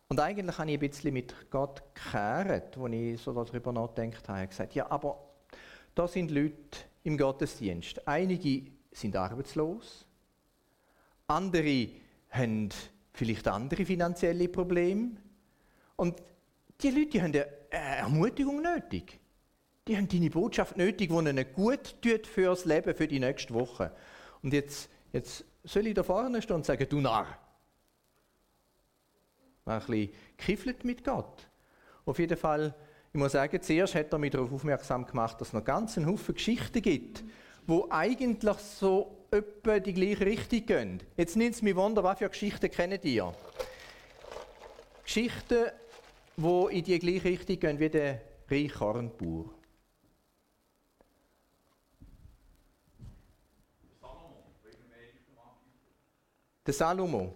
Und 0.09 0.21
eigentlich 0.21 0.59
habe 0.59 0.71
ich 0.71 0.77
ein 0.77 0.89
bisschen 0.89 1.13
mit 1.13 1.35
Gott 1.51 1.83
gekehrt, 1.95 2.77
als 2.77 2.93
ich 2.93 3.21
so 3.21 3.33
darüber 3.33 3.73
nachgedacht 3.73 4.29
habe. 4.29 4.39
Ich 4.39 4.43
habe 4.43 4.49
gesagt, 4.49 4.75
ja, 4.75 4.91
aber 4.91 5.19
da 5.95 6.07
sind 6.07 6.31
Leute 6.31 6.79
im 7.05 7.17
Gottesdienst. 7.17 8.07
Einige 8.07 8.71
sind 8.91 9.17
arbeitslos, 9.17 10.07
andere 11.27 11.89
haben 12.31 12.69
vielleicht 13.13 13.49
andere 13.49 13.85
finanzielle 13.85 14.49
Probleme. 14.49 15.13
Und 15.97 16.23
die 16.81 16.91
Leute 16.91 17.23
haben 17.23 17.35
eine 17.35 17.47
Ermutigung 17.71 18.63
nötig. 18.63 19.19
Die 19.89 19.97
haben 19.97 20.09
deine 20.09 20.31
Botschaft 20.31 20.77
nötig, 20.77 21.11
die 21.11 21.15
ihnen 21.15 21.53
gut 21.55 22.01
tut 22.01 22.27
fürs 22.27 22.65
Leben, 22.65 22.95
für 22.95 23.09
die 23.09 23.19
nächste 23.19 23.53
Woche. 23.53 23.91
Und 24.43 24.53
jetzt, 24.53 24.89
jetzt 25.13 25.45
soll 25.65 25.89
ich 25.89 25.95
da 25.95 26.03
vorne 26.03 26.41
stehen 26.41 26.57
und 26.57 26.67
sagen, 26.67 26.87
du 26.89 27.01
Narr. 27.01 27.39
Ein 29.65 29.79
bisschen 29.81 30.11
kiffelt 30.39 30.85
mit 30.85 31.05
Gott. 31.05 31.49
Auf 32.05 32.19
jeden 32.19 32.37
Fall, 32.37 32.75
ich 33.13 33.19
muss 33.19 33.33
sagen, 33.33 33.61
zuerst 33.61 33.95
hat 33.95 34.13
er 34.13 34.19
mich 34.19 34.31
darauf 34.31 34.53
aufmerksam 34.53 35.07
gemacht, 35.07 35.41
dass 35.41 35.49
es 35.49 35.55
noch 35.55 35.65
ganz 35.65 35.97
einen 35.97 36.07
Haufen 36.07 36.35
Geschichten 36.35 36.83
gibt, 36.83 37.25
wo 37.67 37.87
eigentlich 37.91 38.59
so 38.59 39.27
etwa 39.31 39.79
die 39.79 39.95
gleiche 39.95 40.27
Richtung 40.27 40.67
gehen. 40.67 41.03
Jetzt 41.17 41.37
nimmt 41.37 41.55
es 41.55 41.63
mich 41.63 41.77
wunder, 41.77 42.03
was 42.05 42.19
für 42.19 42.29
Geschichten 42.29 42.71
kennt 42.71 43.05
ihr? 43.05 43.33
Geschichten 45.05 45.67
wo 46.37 46.69
in 46.69 46.83
die 46.83 46.99
gleiche 46.99 47.25
Richtung 47.25 47.61
gehen 47.61 47.79
wie 47.79 47.91
der 47.91 48.21
reiche. 48.51 49.05
Der 56.67 56.75
Salomo. 56.75 57.35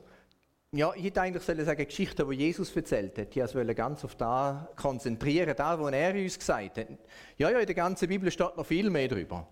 Ja, 0.73 0.93
ich 0.95 1.05
hätte 1.05 1.23
eigentlich 1.23 1.43
sagen, 1.43 1.87
Geschichten, 1.87 2.29
die 2.29 2.37
Jesus 2.37 2.75
erzählt 2.75 3.19
hat, 3.19 3.35
die 3.35 3.41
wollte 3.41 3.75
ganz 3.75 4.05
auf 4.05 4.15
da 4.15 4.69
konzentrieren, 4.77 5.55
da, 5.57 5.79
wo 5.79 5.89
er 5.89 6.15
uns 6.15 6.39
gesagt 6.39 6.79
hat. 6.79 6.89
Ja, 7.39 7.51
ja, 7.51 7.59
in 7.59 7.67
der 7.67 7.75
ganzen 7.75 8.09
Bibel 8.09 8.31
steht 8.31 8.57
noch 8.57 8.67
viel 8.67 8.91
mehr 8.91 9.09
drüber. 9.09 9.47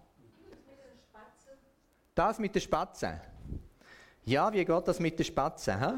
Das 2.14 2.38
mit 2.38 2.54
den 2.54 2.62
Spatzen. 2.62 3.20
Ja, 4.24 4.52
wie 4.52 4.64
geht 4.64 4.88
das 4.88 5.00
mit 5.00 5.18
den 5.18 5.24
Spatzen? 5.24 5.80
He? 5.80 5.94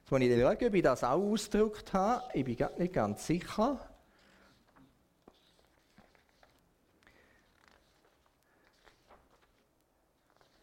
Jetzt 0.00 0.10
muss 0.10 0.20
ich 0.20 0.40
schauen, 0.40 0.66
ob 0.66 0.74
ich 0.74 0.82
das 0.82 1.04
auch 1.04 1.20
ausgedruckt 1.20 1.92
habe. 1.92 2.24
Ich 2.34 2.44
bin 2.44 2.56
nicht 2.78 2.92
ganz 2.92 3.26
sicher. 3.26 3.78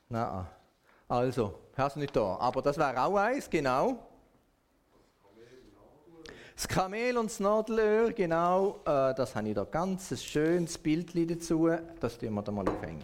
Nein. 0.09 0.47
Also, 1.07 1.57
hast 1.75 1.95
du 1.95 2.01
nicht 2.01 2.15
da. 2.15 2.35
Aber 2.35 2.61
das 2.61 2.77
wäre 2.77 3.01
auch 3.01 3.15
eins, 3.15 3.49
genau. 3.49 3.97
Das 6.55 6.67
Kamel 6.67 7.17
und 7.17 7.29
das 7.29 7.39
Nadelöhr, 7.39 8.11
genau, 8.13 8.79
äh, 8.83 9.13
das 9.13 9.35
habe 9.35 9.49
ich 9.49 9.53
da 9.55 9.63
ganz 9.63 10.11
ein 10.11 10.17
schönes 10.17 10.77
Bild 10.77 11.13
dazu. 11.29 11.69
Das 11.99 12.17
tun 12.17 12.33
wir 12.33 12.41
da 12.41 12.51
mal 12.51 12.67
aufhängen. 12.67 13.03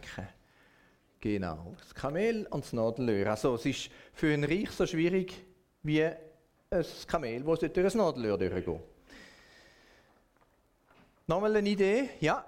Genau, 1.22 1.74
das 1.78 1.94
Kamel 1.94 2.48
und 2.50 2.66
das 2.66 2.74
Nadelöhr. 2.74 3.30
Also, 3.30 3.56
es 3.56 3.66
ist 3.66 3.90
für 4.12 4.34
ein 4.34 4.44
Reich 4.44 4.72
so 4.72 4.86
schwierig 4.86 5.34
wie 5.84 6.04
ein 6.04 6.18
Kamel, 7.08 7.44
das 7.44 7.60
durch 7.60 7.94
ein 7.94 7.98
Nadelöhr 7.98 8.38
durchgeht. 8.38 8.80
Nochmal 11.28 11.56
eine 11.56 11.70
Idee? 11.70 12.10
Ja? 12.20 12.44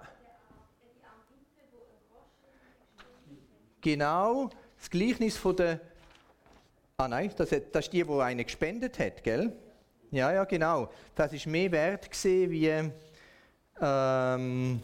Genau, 3.80 4.50
das 4.86 4.90
Gleichnis 4.90 5.36
von 5.36 5.56
der. 5.56 5.80
Ah 6.98 7.08
nein, 7.08 7.32
das, 7.36 7.50
das 7.50 7.84
ist 7.86 7.92
die, 7.92 8.04
die 8.04 8.20
eine 8.20 8.44
gespendet 8.44 8.98
hat, 9.00 9.24
gell? 9.24 9.52
Ja, 10.12 10.32
ja, 10.32 10.44
genau. 10.44 10.88
Das 11.14 11.32
ist 11.32 11.46
mehr 11.46 11.72
wert 11.72 12.08
gesehen 12.08 12.50
wie 12.52 12.90
ähm, 13.80 14.80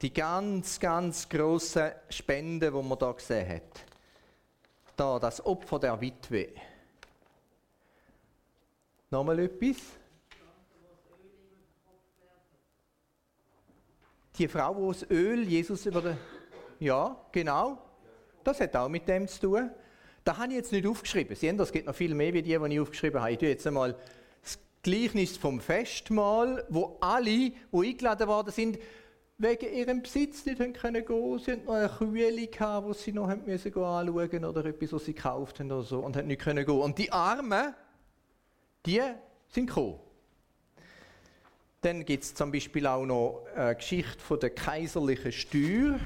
die 0.00 0.12
ganz, 0.12 0.78
ganz 0.78 1.28
grossen 1.28 1.90
Spenden, 2.08 2.72
die 2.72 2.88
man 2.88 2.98
da 2.98 3.10
gesehen 3.10 3.48
hat. 3.48 3.84
Da, 4.96 5.18
das 5.18 5.44
Opfer 5.44 5.80
der 5.80 6.00
Witwe. 6.00 6.50
Nochmal 9.10 9.40
etwas? 9.40 9.76
Die 14.38 14.46
Frau, 14.46 14.76
wo 14.76 14.92
das 14.92 15.04
Öl 15.10 15.42
Jesus 15.42 15.84
über 15.84 16.00
den. 16.00 16.16
Ja, 16.78 17.16
genau. 17.32 17.91
Das 18.44 18.60
hat 18.60 18.76
auch 18.76 18.88
mit 18.88 19.08
dem 19.08 19.28
zu 19.28 19.40
tun. 19.40 19.70
Da 20.24 20.38
habe 20.38 20.48
ich 20.48 20.58
jetzt 20.58 20.72
nicht 20.72 20.86
aufgeschrieben. 20.86 21.34
Sie 21.34 21.48
haben 21.48 21.58
das 21.58 21.72
geht 21.72 21.86
noch 21.86 21.94
viel 21.94 22.14
mehr 22.14 22.32
wie 22.32 22.42
die, 22.42 22.56
die 22.56 22.74
ich 22.74 22.80
aufgeschrieben 22.80 23.20
habe. 23.20 23.32
Ich 23.32 23.38
tue 23.38 23.48
jetzt 23.48 23.66
einmal 23.66 23.96
das 24.42 24.58
Gleichnis 24.82 25.36
vom 25.36 25.60
Festmahl, 25.60 26.64
wo 26.68 26.96
alle, 27.00 27.24
die 27.24 27.54
eingeladen 27.72 28.28
worden 28.28 28.52
sind, 28.52 28.78
wegen 29.38 29.74
ihrem 29.74 30.02
Besitz 30.02 30.46
nicht 30.46 30.58
gehen 30.58 30.72
können 30.72 31.04
Sie 31.38 31.50
hatten 31.50 31.64
noch 31.64 31.74
eine 31.74 31.88
Kühle 31.88 32.46
gehabt, 32.46 32.88
die 32.88 32.98
sie 32.98 33.12
noch 33.12 33.28
anschauen 33.28 34.12
mussten 34.14 34.44
oder 34.44 34.64
etwas, 34.66 34.92
was 34.92 35.04
sie 35.04 35.14
gekauft 35.14 35.58
haben 35.58 35.72
oder 35.72 35.82
so 35.82 35.98
und 35.98 36.16
haben 36.16 36.28
nicht 36.28 36.40
können 36.40 36.64
gehen. 36.64 36.80
Und 36.80 36.98
die 36.98 37.10
Armen, 37.10 37.74
die 38.86 39.00
sind 39.48 39.66
gekommen. 39.66 39.98
Dann 41.80 42.04
gibt 42.04 42.22
es 42.22 42.34
zum 42.34 42.52
Beispiel 42.52 42.86
auch 42.86 43.04
noch 43.04 43.44
eine 43.56 43.74
Geschichte 43.74 44.20
von 44.20 44.38
der 44.38 44.50
kaiserlichen 44.50 45.32
Steuer. 45.32 45.98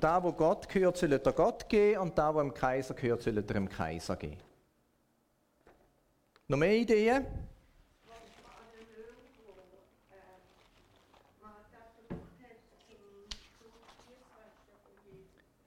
Da, 0.00 0.22
wo 0.22 0.32
Gott 0.32 0.68
gehört, 0.68 0.96
soll 0.96 1.12
er 1.12 1.18
Gott 1.18 1.68
geben 1.68 2.02
und 2.02 2.16
da, 2.16 2.32
wo 2.32 2.38
dem 2.38 2.54
Kaiser 2.54 2.94
gehört, 2.94 3.22
soll 3.22 3.36
er 3.36 3.42
dem 3.42 3.68
Kaiser 3.68 4.16
geben. 4.16 4.38
Noch 6.46 6.56
mehr 6.56 6.76
Ideen? 6.76 7.26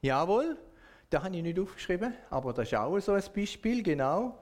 Jawohl, 0.03 0.57
da 1.11 1.21
habe 1.21 1.35
ich 1.35 1.43
nicht 1.43 1.59
aufgeschrieben, 1.59 2.15
aber 2.31 2.53
das 2.53 2.69
ist 2.69 2.75
auch 2.75 2.97
so 2.99 3.11
ein 3.11 3.23
Beispiel, 3.35 3.83
genau. 3.83 4.39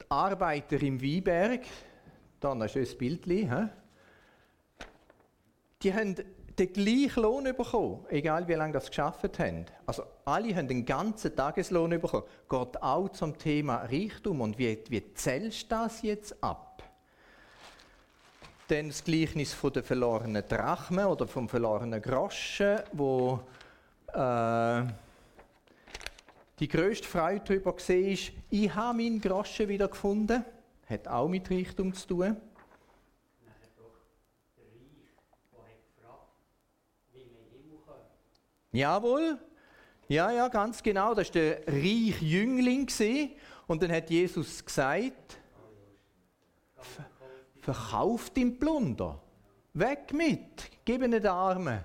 Die 0.00 0.10
Arbeiter 0.10 0.82
im 0.82 1.00
Weinberg, 1.00 1.60
da 2.40 2.52
ein 2.52 2.68
schönes 2.68 2.98
Bild, 2.98 3.24
die 3.26 3.48
haben 5.92 6.16
den 6.58 6.72
gleichen 6.72 7.22
Lohn 7.22 7.44
bekommen, 7.44 8.04
egal 8.08 8.46
wie 8.46 8.54
lange 8.54 8.72
das 8.72 8.88
geschafft 8.88 9.38
haben. 9.38 9.66
Also 9.86 10.04
alle 10.24 10.54
haben 10.54 10.68
den 10.68 10.84
ganzen 10.84 11.34
Tageslohn 11.34 11.90
bekommen. 11.90 12.24
Geht 12.48 12.82
auch 12.82 13.08
zum 13.08 13.36
Thema 13.36 13.78
Reichtum 13.84 14.40
und 14.40 14.58
wie, 14.58 14.78
wie 14.88 15.14
zählst 15.14 15.64
du 15.64 15.68
das 15.74 16.02
jetzt 16.02 16.42
ab? 16.42 16.82
Dann 18.68 18.88
das 18.88 19.04
Gleichnis 19.04 19.52
von 19.52 19.72
der 19.72 19.82
verlorenen 19.82 20.44
Drachme 20.48 21.08
oder 21.08 21.26
vom 21.26 21.48
verlorenen 21.48 22.00
Groschen, 22.00 22.78
wo 22.92 23.40
äh, 24.12 24.82
die 26.60 26.68
grösste 26.68 27.06
Freude 27.06 27.42
darüber 27.46 27.76
ist, 27.76 28.32
ich 28.48 28.74
habe 28.74 28.96
meinen 28.96 29.20
Groschen 29.20 29.68
wieder 29.68 29.88
gefunden. 29.88 30.44
Hat 30.88 31.08
auch 31.08 31.28
mit 31.28 31.50
Reichtum 31.50 31.92
zu 31.92 32.06
tun. 32.06 32.36
Jawohl. 38.74 39.38
Ja, 40.08 40.32
ja, 40.32 40.48
ganz 40.48 40.82
genau. 40.82 41.14
Das 41.14 41.28
war 41.28 41.32
der 41.32 41.60
reiche 41.68 42.24
Jüngling. 42.24 42.88
Und 43.68 43.80
dann 43.80 43.92
hat 43.92 44.10
Jesus 44.10 44.64
gesagt, 44.64 45.38
verkauft 47.60 48.36
den 48.36 48.58
Plunder. 48.58 49.20
Weg 49.74 50.12
mit, 50.12 50.70
gib 50.84 51.02
ihn 51.02 51.12
den 51.12 51.26
Armen. 51.26 51.84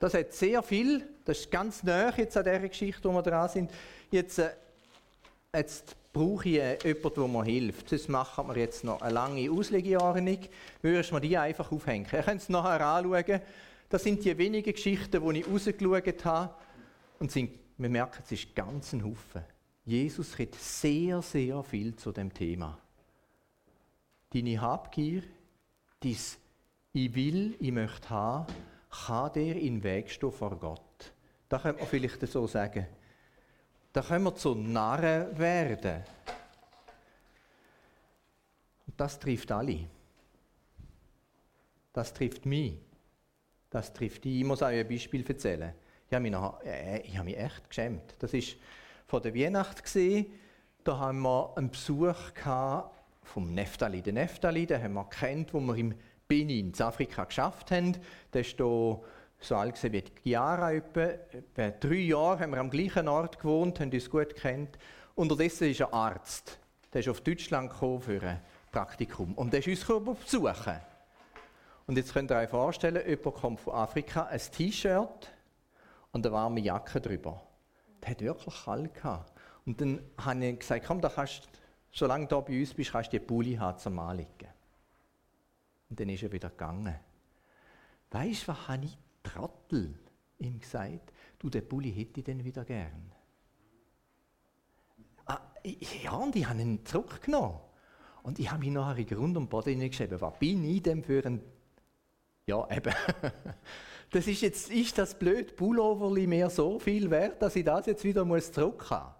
Das 0.00 0.14
hat 0.14 0.32
sehr 0.32 0.62
viel, 0.62 1.06
das 1.24 1.40
ist 1.40 1.50
ganz 1.50 1.82
nah 1.84 2.12
jetzt 2.16 2.36
an 2.36 2.44
dieser 2.44 2.68
Geschichte, 2.68 3.08
wo 3.08 3.12
wir 3.12 3.22
dran 3.22 3.48
sind. 3.48 3.70
Jetzt, 4.10 4.38
äh, 4.38 4.50
jetzt 5.54 5.94
brauche 6.12 6.48
ich 6.48 6.58
äh, 6.58 6.78
jemanden, 6.82 7.14
der 7.14 7.28
mir 7.28 7.44
hilft. 7.44 7.88
Sonst 7.90 8.08
machen 8.08 8.48
wir 8.48 8.56
jetzt 8.56 8.82
noch 8.82 9.02
eine 9.02 9.14
lange 9.14 9.50
Auslegeordnung. 9.50 10.38
Würdest 10.82 11.10
du 11.10 11.14
mir 11.14 11.20
die 11.20 11.38
einfach 11.38 11.70
aufhängen? 11.70 12.06
Ihr 12.12 12.22
könnt 12.22 12.40
es 12.40 12.48
nachher 12.48 12.84
anschauen. 12.84 13.40
Das 13.90 14.04
sind 14.04 14.24
die 14.24 14.38
wenigen 14.38 14.72
Geschichten, 14.72 15.20
die 15.20 15.40
ich 15.40 15.46
rausgeschaut 15.48 16.24
habe. 16.24 16.54
Und 17.18 17.30
sind, 17.30 17.58
wir 17.76 17.90
merken, 17.90 18.22
es 18.24 18.32
ist 18.32 18.54
ganz 18.54 18.92
ein 18.92 19.04
Haufen. 19.04 19.42
Jesus 19.84 20.38
redet 20.38 20.54
sehr, 20.54 21.20
sehr 21.20 21.62
viel 21.64 21.96
zu 21.96 22.12
dem 22.12 22.32
Thema. 22.32 22.78
Deine 24.32 24.60
Habgier, 24.60 25.24
dein 25.98 26.16
Ich 26.92 27.14
will, 27.14 27.56
ich 27.58 27.72
möchte 27.72 28.10
haben, 28.10 28.46
kann 28.90 29.32
dir 29.32 29.56
in 29.56 29.76
den 29.76 29.82
Weg 29.82 30.08
stehen 30.08 30.30
vor 30.30 30.56
Gott. 30.56 31.12
Da 31.48 31.58
könnte 31.58 31.80
man 31.80 31.88
vielleicht 31.88 32.26
so 32.28 32.46
sagen. 32.46 32.86
Da 33.92 34.02
können 34.02 34.24
wir 34.24 34.36
zu 34.36 34.54
Narren 34.54 35.36
werden. 35.36 36.04
Und 38.86 39.00
das 39.00 39.18
trifft 39.18 39.50
alle. 39.50 39.88
Das 41.92 42.14
trifft 42.14 42.46
mich. 42.46 42.78
Das 43.70 43.92
trifft 43.92 44.24
dich. 44.24 44.40
Ich 44.40 44.44
muss 44.44 44.62
euch 44.62 44.80
ein 44.80 44.88
Beispiel 44.88 45.24
erzählen. 45.26 45.72
Ich 46.08 46.14
habe 46.14 46.22
mich, 46.22 46.32
noch, 46.32 46.60
äh, 46.64 47.00
ich 47.02 47.16
habe 47.16 47.26
mich 47.26 47.38
echt 47.38 47.68
geschämt. 47.68 48.16
Das 48.18 48.32
war 48.32 48.40
vor 49.06 49.20
der 49.20 49.34
Weihnacht. 49.34 49.84
Gewesen. 49.84 50.26
Da 50.82 50.98
haben 50.98 51.20
wir 51.20 51.52
einen 51.56 51.70
Besuch 51.70 52.16
vom 53.22 53.54
Neftali. 53.54 54.02
Den 54.02 54.14
Neftali, 54.14 54.66
den 54.66 54.82
haben 54.82 54.94
wir 54.94 55.04
kennt, 55.04 55.54
wo 55.54 55.60
wir 55.60 55.76
im 55.76 55.94
Benin, 56.26 56.72
in 56.72 56.82
Afrika, 56.82 57.24
geschafft 57.24 57.70
haben. 57.70 57.96
Der 58.32 58.40
ist 58.40 58.56
hier 58.56 59.00
so 59.40 59.56
alt 59.56 59.82
wie 59.82 60.02
die 60.02 60.30
Jahre 60.30 60.76
etwa. 60.76 61.70
Drei 61.70 61.94
Jahre 61.94 62.40
haben 62.40 62.50
wir 62.50 62.58
am 62.58 62.70
gleichen 62.70 63.08
Ort 63.08 63.38
gewohnt, 63.38 63.78
haben 63.78 63.92
uns 63.92 64.10
gut 64.10 64.34
kennt. 64.34 64.78
Unterdessen 65.14 65.70
ist 65.70 65.80
er 65.80 65.92
Arzt. 65.92 66.58
Der 66.92 67.00
ist 67.00 67.08
auf 67.08 67.20
Deutschland 67.20 67.70
gekommen 67.70 68.00
für 68.00 68.22
ein 68.22 68.40
Praktikum. 68.72 69.34
Und 69.34 69.52
der 69.52 69.64
ist 69.64 69.86
uns 69.86 70.04
besuchen. 70.20 70.80
Und 71.86 71.96
jetzt 71.96 72.12
könnt 72.12 72.30
ihr 72.30 72.36
euch 72.36 72.50
vorstellen, 72.50 73.06
jemand 73.06 73.36
kommt 73.36 73.60
von 73.60 73.74
Afrika, 73.74 74.24
ein 74.24 74.38
T-Shirt 74.38 75.32
und 76.12 76.26
eine 76.26 76.32
warme 76.34 76.60
Jacke 76.60 77.00
drüber. 77.00 77.42
Der 78.02 78.10
hat 78.10 78.20
wirklich 78.20 78.64
kalt 78.64 78.94
gehabt. 78.94 79.32
Und 79.66 79.80
dann 79.80 80.00
habe 80.18 80.44
ich 80.46 80.58
gesagt, 80.58 80.86
komm, 80.86 81.00
da 81.00 81.08
kannst, 81.08 81.48
solange 81.92 82.26
du 82.26 82.40
bei 82.40 82.60
uns 82.60 82.74
bist, 82.74 82.92
kannst 82.92 83.12
du 83.12 83.18
die 83.18 83.24
Pulli 83.24 83.54
haben 83.54 83.78
zum 83.78 83.98
Anlegen. 83.98 84.48
Und 85.88 85.98
dann 85.98 86.08
ist 86.08 86.22
er 86.22 86.32
wieder 86.32 86.50
gegangen. 86.50 86.94
Weißt 88.10 88.42
du, 88.42 88.48
was 88.48 88.68
habe 88.68 88.84
ich 88.84 88.98
Trottel 89.22 89.98
ihm 90.38 90.58
gesagt? 90.58 91.12
Du, 91.38 91.50
den 91.50 91.68
Pulli 91.68 91.92
hätte 91.92 92.20
ich 92.20 92.24
dann 92.24 92.44
wieder 92.44 92.64
gern. 92.64 93.12
Ah, 95.26 95.40
ja, 96.02 96.12
und 96.12 96.34
ich 96.34 96.48
habe 96.48 96.60
ihn 96.60 96.84
zurückgenommen. 96.84 97.58
Und 98.22 98.38
ich 98.38 98.50
habe 98.50 98.60
mich 98.60 98.70
nachher 98.70 98.98
in 98.98 99.06
Grund 99.06 99.36
und 99.36 99.48
Boden 99.48 99.80
geschrieben, 99.80 100.20
was 100.20 100.38
bin 100.38 100.64
ich 100.64 100.82
denn 100.82 101.02
für 101.02 101.24
ein 101.24 101.40
ja, 102.50 102.68
eben. 102.70 102.94
Das 104.12 104.26
ist 104.26 104.40
jetzt, 104.40 104.72
ist 104.72 104.98
das 104.98 105.16
blöd 105.16 105.54
Pulloverli 105.54 106.26
mir 106.26 106.50
so 106.50 106.80
viel 106.80 107.08
wert, 107.12 107.40
dass 107.40 107.54
ich 107.54 107.64
das 107.64 107.86
jetzt 107.86 108.02
wieder 108.02 108.24
muss 108.24 108.50
zurück 108.50 108.90
haben? 108.90 109.14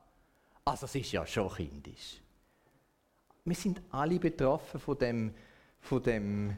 Also 0.65 0.87
es 0.87 0.95
ist 0.97 1.13
ja 1.13 1.25
schon 1.25 1.49
kindisch. 1.49 2.21
Wir 3.45 3.55
sind 3.55 3.81
alle 3.93 4.19
betroffen 4.19 4.81
von 4.81 4.99
dem, 4.99 5.33
von 5.79 6.03
dem, 6.03 6.57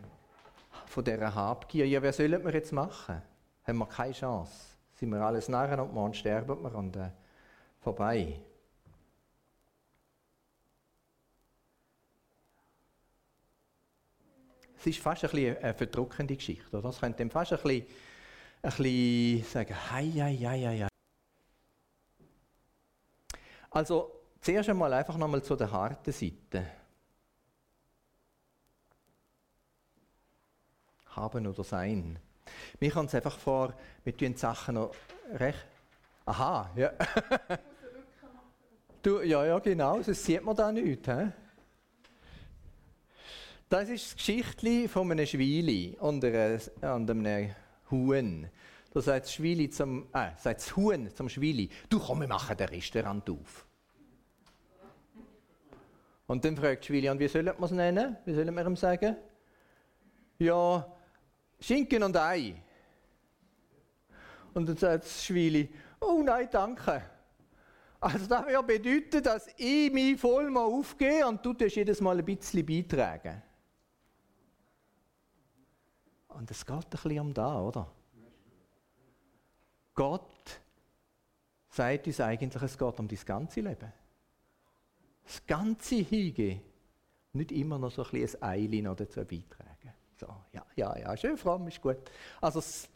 von 0.87 1.05
dieser 1.05 1.35
Habgier. 1.35 1.87
Ja, 1.87 2.03
was 2.03 2.17
sollen 2.17 2.43
wir 2.43 2.55
jetzt 2.55 2.73
machen? 2.73 3.21
Haben 3.65 3.79
wir 3.79 3.87
keine 3.87 4.15
Chance? 4.15 4.79
Sind 4.95 5.11
wir 5.11 5.21
alles 5.21 5.51
Narren 5.51 5.81
und 5.81 5.93
morgen 5.93 6.15
sterben 6.15 6.63
wir 6.63 6.75
und 6.75 6.97
äh, 6.97 7.11
vorbei. 7.81 8.41
Es 14.83 14.89
ist 14.89 14.99
fast 14.99 15.23
ein 15.23 15.31
bisschen 15.31 15.57
eine 15.59 15.75
verdruckende 15.75 16.35
Geschichte. 16.35 16.77
Oder? 16.77 16.89
Das 16.89 16.99
könnte 16.99 17.31
fast 17.31 17.53
ein 17.53 17.63
bisschen, 17.63 17.87
ein 18.63 18.71
bisschen 18.71 19.45
sagen, 19.45 19.77
hei, 19.93 20.11
hei, 20.11 20.37
hei, 20.37 20.67
hei. 20.67 20.89
Also, 23.71 24.11
zuerst 24.41 24.71
einmal 24.71 24.93
einfach 24.93 25.17
nochmal 25.17 25.41
zu 25.41 25.55
der 25.55 25.71
harten 25.71 26.11
Seite. 26.11 26.67
Haben 31.11 31.47
oder 31.47 31.63
sein. 31.63 32.19
Mir 32.81 32.91
kommt 32.91 33.11
es 33.11 33.15
einfach 33.15 33.39
vor, 33.39 33.75
wir 34.03 34.17
tun 34.17 34.35
Sachen 34.35 34.75
noch 34.75 34.97
recht. 35.35 35.65
Aha, 36.25 36.71
ja. 36.75 36.91
du, 39.03 39.21
ja, 39.21 39.47
ja, 39.47 39.61
genau, 39.61 40.03
sonst 40.03 40.25
sieht 40.25 40.43
man 40.43 40.57
da 40.57 40.73
nicht. 40.73 41.07
He? 41.07 41.31
Das 43.73 43.89
ist 43.89 44.05
das 44.05 44.17
Geschichtli 44.17 44.87
von 44.87 45.11
einem 45.11 45.25
Schweili 45.25 45.97
und 45.99 46.23
einem 46.23 47.51
Huhn. 47.91 48.51
Da 48.93 49.01
sagt 49.01 49.25
das, 49.25 49.71
zum, 49.75 50.09
äh, 50.13 50.29
sagt 50.37 50.61
das 50.61 50.77
Huhn 50.77 51.09
zum 51.15 51.31
Schweili, 51.31 51.71
du 51.89 51.99
komm, 51.99 52.21
wir 52.21 52.29
machen 52.29 52.55
das 52.55 52.71
Restaurant 52.71 53.31
auf. 53.31 53.67
Und 56.27 56.45
dann 56.45 56.55
fragt 56.55 56.85
Schweili, 56.85 57.09
und 57.09 57.19
wie 57.19 57.29
sollen 57.29 57.47
wir 57.47 57.65
es 57.65 57.71
nennen? 57.71 58.19
Wie 58.27 58.35
sollen 58.35 58.55
wir 58.55 58.67
ihm 58.67 58.77
sagen? 58.77 59.17
Ja, 60.39 60.87
Schinken 61.59 62.03
und 62.03 62.17
Ei. 62.19 62.55
Und 64.53 64.69
dann 64.69 64.77
sagt 64.77 65.05
das 65.05 65.25
Schweili, 65.25 65.71
oh 65.99 66.21
nein, 66.23 66.47
danke. 66.53 67.03
Also 68.01 68.27
das 68.27 68.47
würde 68.47 68.63
bedeuten, 68.65 69.23
dass 69.23 69.49
ich 69.57 69.91
mich 69.91 70.21
voll 70.21 70.51
mal 70.51 70.61
aufgehe 70.61 71.27
und 71.27 71.43
du 71.43 71.55
jedes 71.55 72.03
Mal 72.03 72.19
ein 72.19 72.25
bisschen 72.27 72.67
beitragen. 72.67 73.43
Und 76.43 76.51
es 76.51 76.67
geht 76.67 76.75
ein 76.75 76.91
bisschen 76.91 77.21
um 77.21 77.33
da, 77.33 77.61
oder? 77.61 77.89
Gott 79.95 80.61
sagt 81.69 82.09
uns 82.09 82.21
eigentlich, 82.21 82.61
es 82.61 82.77
geht 82.77 82.99
um 82.99 83.07
das 83.07 83.25
ganze 83.25 83.61
Leben. 83.61 83.93
Das 85.23 85.47
ganze 85.47 85.95
Hingehen. 85.95 86.61
Nicht 87.33 87.53
immer 87.53 87.79
noch 87.79 87.93
so 87.93 88.03
ein 88.03 88.11
bisschen 88.11 88.43
ein 88.43 88.51
Eilin 88.51 88.85
dazu 88.87 89.25
beitragen. 89.25 89.95
So, 90.17 90.27
ja, 90.53 90.67
ja, 90.75 90.99
ja, 90.99 91.17
schön 91.17 91.37
fromm, 91.37 91.69
ist 91.69 91.81
gut. 91.81 92.11
Also 92.41 92.59
es 92.59 92.89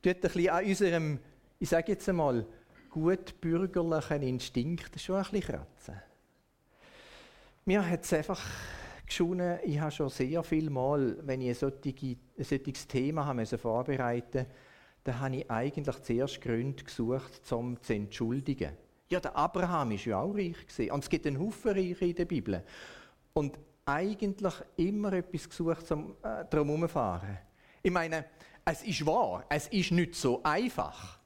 tut 0.00 0.14
ein 0.14 0.20
bisschen 0.22 0.48
an 0.48 0.64
unserem, 0.64 1.18
ich 1.58 1.68
sage 1.68 1.92
jetzt 1.92 2.08
einmal, 2.08 2.46
gut 2.88 3.38
bürgerlichen 3.42 4.22
Instinkt 4.22 4.98
schon 4.98 5.16
ein 5.16 5.22
bisschen 5.24 5.42
kratzen. 5.42 6.00
Mir 7.66 7.86
hat 7.86 8.04
es 8.04 8.12
einfach 8.14 8.42
geschonen, 9.04 9.58
ich 9.64 9.78
habe 9.78 9.90
schon 9.90 10.08
sehr 10.08 10.42
viel 10.42 10.70
Mal, 10.70 11.18
wenn 11.26 11.42
ich 11.42 11.48
ein 11.48 11.54
solches, 11.56 12.16
ein 12.38 12.44
solches 12.44 12.86
Thema 12.86 13.26
habe 13.26 13.46
vorbereiten 13.46 14.38
musste, 14.38 14.54
dann 15.04 15.20
habe 15.20 15.36
ich 15.36 15.50
eigentlich 15.50 16.02
zuerst 16.02 16.40
Gründe 16.40 16.82
gesucht, 16.82 17.52
um 17.52 17.80
zu 17.80 17.94
entschuldigen. 17.94 18.72
Ja, 19.08 19.20
der 19.20 19.36
Abraham 19.36 19.92
ist 19.92 20.04
ja 20.04 20.20
auch 20.20 20.34
reich 20.34 20.66
gewesen. 20.66 20.90
Und 20.90 21.04
es 21.04 21.08
gibt 21.08 21.26
einen 21.26 21.38
Haufen 21.38 21.72
Reiche 21.72 22.06
in 22.06 22.14
der 22.14 22.24
Bibel. 22.24 22.64
Und 23.32 23.56
eigentlich 23.84 24.54
immer 24.76 25.12
etwas 25.12 25.48
gesucht, 25.48 25.90
um 25.92 26.16
äh, 26.22 26.44
darum 26.50 26.68
herumzufahren. 26.68 27.38
Ich 27.82 27.92
meine, 27.92 28.24
es 28.64 28.82
ist 28.82 29.06
wahr, 29.06 29.44
es 29.48 29.68
ist 29.68 29.92
nicht 29.92 30.16
so 30.16 30.42
einfach. 30.42 31.20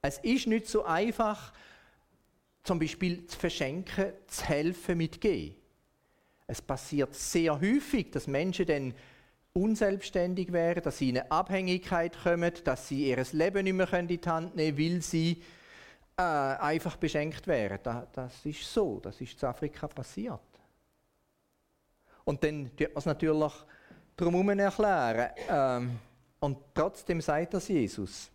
Es 0.00 0.18
ist 0.18 0.46
nicht 0.46 0.68
so 0.68 0.84
einfach, 0.84 1.52
zum 2.62 2.78
Beispiel 2.78 3.26
zu 3.26 3.36
verschenken, 3.36 4.12
zu 4.28 4.44
helfen 4.44 4.96
mit 4.96 5.20
Gehen. 5.20 5.56
Es 6.46 6.62
passiert 6.62 7.14
sehr 7.16 7.60
häufig, 7.60 8.12
dass 8.12 8.28
Menschen 8.28 8.66
dann 8.66 8.94
unselbstständig 9.62 10.52
werden, 10.52 10.82
dass 10.82 10.98
sie 10.98 11.10
in 11.10 11.18
eine 11.18 11.30
Abhängigkeit 11.30 12.16
kommen, 12.22 12.52
dass 12.64 12.88
sie 12.88 13.08
ihr 13.08 13.24
Leben 13.32 13.64
nicht 13.64 13.74
mehr 13.74 13.92
in 13.94 14.08
die 14.08 14.20
Hand 14.24 14.56
nehmen 14.56 14.76
können, 14.76 14.94
weil 14.94 15.02
sie 15.02 15.42
äh, 16.16 16.22
einfach 16.22 16.96
beschenkt 16.96 17.46
werden. 17.46 17.78
Das, 17.82 18.06
das 18.12 18.46
ist 18.46 18.72
so, 18.72 19.00
das 19.00 19.20
ist 19.20 19.42
in 19.42 19.48
Afrika 19.48 19.86
passiert. 19.88 20.40
Und 22.24 22.42
dann 22.44 22.70
wird 22.76 22.94
man 22.94 22.98
es 22.98 23.06
natürlich 23.06 23.52
drumherum 24.16 24.50
erklären. 24.50 25.30
Ähm, 25.48 25.98
und 26.40 26.58
trotzdem 26.74 27.20
sagt 27.20 27.54
das 27.54 27.68
Jesus, 27.68 28.30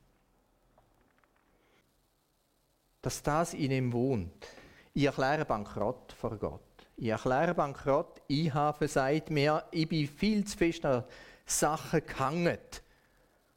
dass 3.01 3.21
das 3.21 3.53
in 3.53 3.71
ihm 3.71 3.93
wohnt. 3.93 4.47
Ich 4.93 5.05
erkläre 5.05 5.45
Bankrott 5.45 6.13
vor 6.13 6.37
Gott. 6.37 6.72
Ich 6.95 7.07
erkläre 7.07 7.53
Bankrott. 7.53 8.21
Ich 8.27 8.53
habe 8.53 8.87
seit 8.87 9.29
mir, 9.29 9.63
ich 9.71 9.87
bin 9.87 10.07
viel 10.07 10.45
zu 10.45 10.57
fest 10.57 10.85
an 10.85 11.03
Sachen 11.45 12.05
gehangen, 12.05 12.57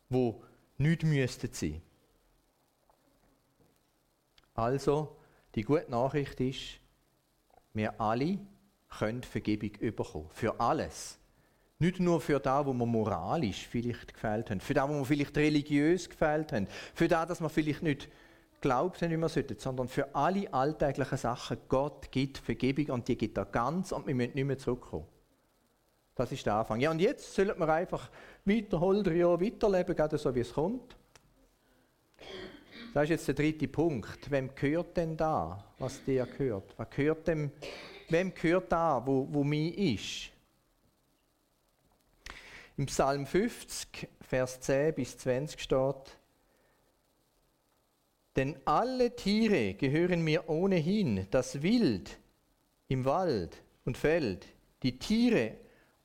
die 0.09 0.35
nicht 0.79 1.03
müssten 1.03 1.53
sein. 1.53 1.83
Also, 4.55 5.17
die 5.55 5.63
gute 5.63 5.91
Nachricht 5.91 6.41
ist, 6.41 6.81
wir 7.75 8.01
alle 8.01 8.39
können 8.89 9.23
Vergebung 9.23 9.73
bekommen. 9.73 10.31
Für 10.31 10.59
alles. 10.59 11.19
Nicht 11.79 12.01
nur 12.01 12.23
für 12.23 12.41
das, 12.41 12.65
wo 12.65 12.73
wir 12.73 12.87
moralisch 12.87 13.67
vielleicht 13.67 14.15
gefällt 14.15 14.51
haben, 14.51 14.61
für 14.61 14.73
das, 14.73 14.89
wo 14.89 14.95
wir 14.95 15.05
vielleicht 15.05 15.37
religiös 15.37 16.09
gefällt 16.09 16.53
haben, 16.53 16.67
für 16.95 17.07
das, 17.07 17.29
dass 17.29 17.41
wir 17.41 17.51
vielleicht 17.51 17.83
nicht 17.83 18.09
glaubt 18.61 19.01
wie 19.01 19.17
wir 19.17 19.29
sollten, 19.29 19.59
sondern 19.59 19.89
für 19.89 20.15
alle 20.15 20.53
alltäglichen 20.53 21.19
Sachen. 21.19 21.59
Gott 21.69 22.11
gibt 22.11 22.39
Vergebung 22.39 22.95
und 22.95 23.09
die 23.09 23.17
gibt 23.17 23.37
er 23.39 23.47
ganz 23.47 23.93
und 23.93 24.07
wir 24.07 24.15
müssen 24.15 24.35
nicht 24.35 24.45
mehr 24.45 24.59
zurückkommen. 24.59 25.07
Das 26.15 26.33
ist 26.33 26.47
der 26.47 26.55
Anfang. 26.55 26.81
Ja, 26.81 26.91
und 26.91 27.01
jetzt 27.01 27.35
sollten 27.35 27.61
wir 27.61 27.69
einfach 27.69 28.11
weiter, 28.45 28.79
100 28.79 29.15
Jahre 29.15 29.41
weiterleben, 29.41 29.95
gerade 29.95 30.17
so 30.17 30.35
wie 30.35 30.41
es 30.41 30.53
kommt. 30.53 30.97
Das 32.95 33.05
ist 33.05 33.11
jetzt 33.11 33.29
der 33.29 33.35
dritte 33.35 33.69
Punkt. 33.69 34.31
Wem 34.31 34.55
gehört 34.55 34.97
denn 34.97 35.17
da, 35.19 35.63
was 35.79 36.03
dir 36.03 36.25
gehört? 36.25 36.73
Was 36.79 36.89
gehört 36.89 37.29
dem, 37.29 37.53
wem 38.09 38.33
gehört 38.33 38.73
da, 38.73 39.03
wo, 39.05 39.29
wo 39.31 39.45
mir 39.45 39.77
ist? 39.77 40.31
Im 42.79 42.87
Psalm 42.87 43.27
50, 43.27 44.09
Vers 44.23 44.61
10 44.61 44.95
bis 44.95 45.19
20 45.19 45.61
steht, 45.61 46.19
denn 48.37 48.57
alle 48.67 49.17
Tiere 49.17 49.75
gehören 49.75 50.23
mir 50.23 50.49
ohnehin, 50.49 51.27
das 51.31 51.63
Wild 51.63 52.19
im 52.89 53.05
Wald 53.05 53.63
und 53.85 53.97
Feld, 53.97 54.47
die 54.83 54.99
Tiere 54.99 55.57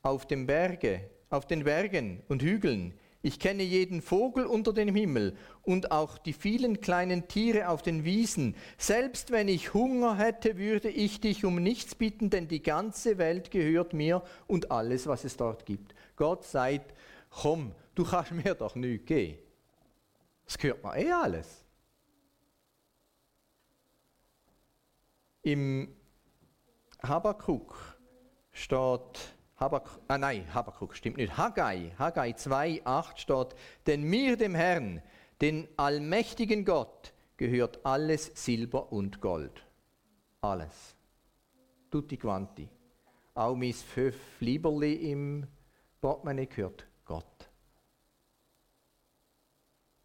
auf 0.02 0.26
dem 0.26 0.48
Berge, 0.48 1.10
auf 1.30 1.46
den 1.46 1.66
Bergen 1.66 2.24
und 2.30 2.42
Hügeln. 2.42 2.94
Ich 3.22 3.38
kenne 3.38 3.62
jeden 3.62 4.02
Vogel 4.02 4.46
unter 4.46 4.74
dem 4.74 4.96
Himmel 4.96 5.38
und 5.62 5.92
auch 5.92 6.18
die 6.18 6.34
vielen 6.34 6.82
kleinen 6.82 7.28
Tiere 7.28 7.70
auf 7.70 7.84
den 7.84 8.04
Wiesen. 8.04 8.56
Selbst 8.80 9.30
wenn 9.30 9.48
ich 9.48 9.76
Hunger 9.76 10.18
hätte, 10.18 10.58
würde 10.58 10.90
ich 10.90 11.22
dich 11.22 11.46
um 11.46 11.62
nichts 11.62 11.94
bitten, 11.94 12.32
denn 12.32 12.48
die 12.48 12.64
ganze 12.64 13.20
Welt 13.20 13.52
gehört 13.52 13.94
mir 13.94 14.24
und 14.48 14.72
alles, 14.72 15.06
was 15.06 15.24
es 15.24 15.38
dort 15.38 15.68
gibt. 15.68 15.94
Gott 16.16 16.46
sagt, 16.46 16.96
komm, 17.30 17.74
du 17.94 18.06
kannst 18.06 18.32
mir 18.44 18.56
doch 18.56 18.76
nichts 18.76 19.06
geben. 19.06 19.38
Das 20.46 20.58
gehört 20.58 20.84
mir 20.84 20.98
eh 20.98 21.12
alles. 21.12 21.61
Im 25.44 25.96
Habakkuk 27.02 27.98
steht, 28.52 29.36
Habak, 29.58 29.90
ah 30.08 30.18
nein, 30.18 30.54
Habakkuk 30.54 30.96
stimmt 30.96 31.18
nicht, 31.18 31.38
Haggai, 31.38 31.94
Haggai 31.98 32.34
2, 32.34 32.82
8 32.86 33.20
steht, 33.20 33.56
denn 33.88 34.04
mir, 34.04 34.38
dem 34.38 34.56
Herrn, 34.56 35.02
den 35.42 35.68
allmächtigen 35.78 36.66
Gott, 36.66 37.14
gehört 37.38 37.84
alles 37.84 38.32
Silber 38.36 38.92
und 38.92 39.20
Gold. 39.20 39.66
Alles. 40.42 40.96
Tutti 41.90 42.18
quanti. 42.18 42.70
Auch 43.34 43.56
mein 43.56 43.74
fünf 43.74 44.16
Lieberli 44.40 45.12
im 45.12 45.48
Portemonnaie 46.00 46.46
gehört 46.46 46.88
Gott. 47.06 47.50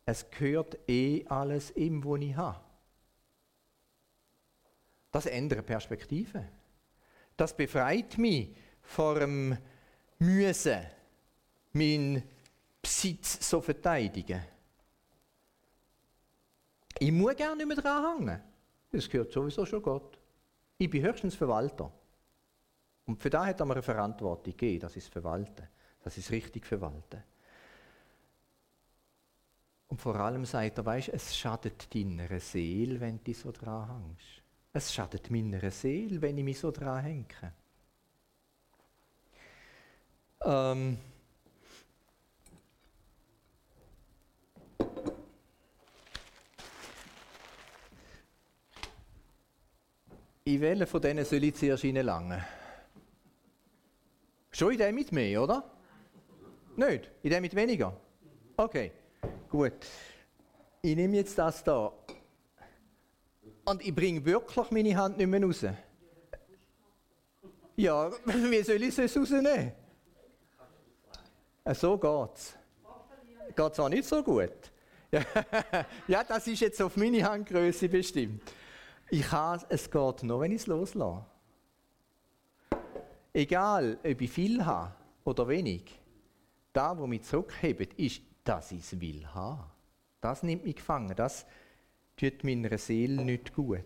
Es 0.06 0.30
gehört 0.30 0.78
eh 0.88 1.26
alles 1.26 1.74
ihm, 1.76 2.04
wo 2.04 2.16
ich 2.16 2.36
habe. 2.36 2.65
Das 5.16 5.24
ändert 5.24 5.64
Perspektive. 5.64 6.46
Das 7.38 7.56
befreit 7.56 8.18
mich 8.18 8.54
vor 8.82 9.18
dem 9.18 9.56
Müssen, 10.18 10.78
meinen 11.72 12.22
Besitz 12.82 13.48
so 13.48 13.62
verteidigen. 13.62 14.42
Ich 16.98 17.10
muss 17.10 17.34
gerne 17.34 17.56
nicht 17.56 17.66
mehr 17.66 17.76
dran 17.78 18.18
hängen. 18.18 18.42
Das 18.90 19.08
gehört 19.08 19.32
sowieso 19.32 19.64
schon 19.64 19.80
Gott. 19.80 20.18
Ich 20.76 20.90
bin 20.90 21.02
höchstens 21.02 21.34
Verwalter. 21.34 21.90
Und 23.06 23.22
für 23.22 23.30
das 23.30 23.46
hat 23.46 23.60
er 23.60 23.64
mir 23.64 23.72
eine 23.72 23.82
Verantwortung 23.82 24.52
gegeben, 24.52 24.80
das 24.80 24.96
ist 24.96 25.08
Verwalten. 25.08 25.66
Das 26.04 26.18
ist 26.18 26.30
richtig 26.30 26.66
verwalten. 26.66 27.22
Und 29.88 29.98
vor 29.98 30.16
allem 30.16 30.44
sagt 30.44 30.76
er, 30.76 30.84
weißt, 30.84 31.08
es 31.08 31.34
schadet 31.34 31.94
deiner 31.94 32.38
Seele, 32.38 33.00
wenn 33.00 33.24
du 33.24 33.32
so 33.32 33.50
dran 33.50 33.88
hängst. 33.88 34.45
Es 34.76 34.92
schadet 34.92 35.30
meiner 35.30 35.70
Seele, 35.70 36.20
wenn 36.20 36.36
ich 36.36 36.44
mich 36.44 36.58
so 36.58 36.70
dran 36.70 37.02
hänge. 37.02 37.24
Ähm 40.44 40.98
in 50.44 50.60
welchen 50.60 50.86
von 50.86 51.00
denen 51.00 51.24
soll 51.24 51.42
ich 51.42 51.54
zuerst 51.54 51.82
reinlangen? 51.82 52.44
Schon 54.50 54.72
in 54.72 54.78
dem 54.78 54.94
mit 54.94 55.10
mehr, 55.10 55.42
oder? 55.42 55.70
Nicht? 56.76 57.10
In 57.22 57.30
dem 57.30 57.40
mit 57.40 57.56
weniger? 57.56 57.98
Okay, 58.58 58.92
gut. 59.48 59.72
Ich 60.82 60.94
nehme 60.94 61.16
jetzt 61.16 61.38
das 61.38 61.64
da. 61.64 61.94
Und 63.66 63.84
ich 63.84 63.94
bringe 63.94 64.24
wirklich 64.24 64.70
meine 64.70 64.96
Hand 64.96 65.18
nicht 65.18 65.26
mehr 65.26 65.42
raus. 65.42 65.66
Ja, 67.76 68.10
wie 68.24 68.62
soll 68.62 68.82
ich 68.82 68.96
es 68.96 69.16
rausnehmen? 69.16 69.72
So 71.74 71.98
geht's. 71.98 72.56
Geht 73.54 73.72
es 73.72 73.80
auch 73.80 73.88
nicht 73.88 74.04
so 74.04 74.22
gut. 74.22 74.72
ja, 76.08 76.24
das 76.24 76.46
ist 76.46 76.60
jetzt 76.60 76.80
auf 76.80 76.96
meine 76.96 77.22
Handgröße 77.22 77.88
bestimmt. 77.88 78.42
Ich 79.10 79.22
kann, 79.22 79.60
es 79.68 79.90
geht 79.90 80.22
nur, 80.22 80.40
wenn 80.40 80.52
ich 80.52 80.62
es 80.62 80.66
loslasse. 80.66 81.24
Egal, 83.32 83.98
ob 84.02 84.20
ich 84.20 84.30
viel 84.30 84.64
habe 84.64 84.94
oder 85.24 85.48
wenig 85.48 86.00
da, 86.72 86.96
wo 86.96 87.06
mich 87.06 87.22
zurückhebt, 87.22 87.94
ist, 87.94 88.22
dass 88.44 88.70
ich 88.70 88.80
es 88.80 89.00
will. 89.00 89.26
Das 90.20 90.42
nimmt 90.42 90.64
mich 90.64 90.76
gefangen. 90.76 91.14
Das 91.16 91.46
tut 92.16 92.44
meiner 92.44 92.78
Seele 92.78 93.24
nicht 93.24 93.54
gut. 93.54 93.84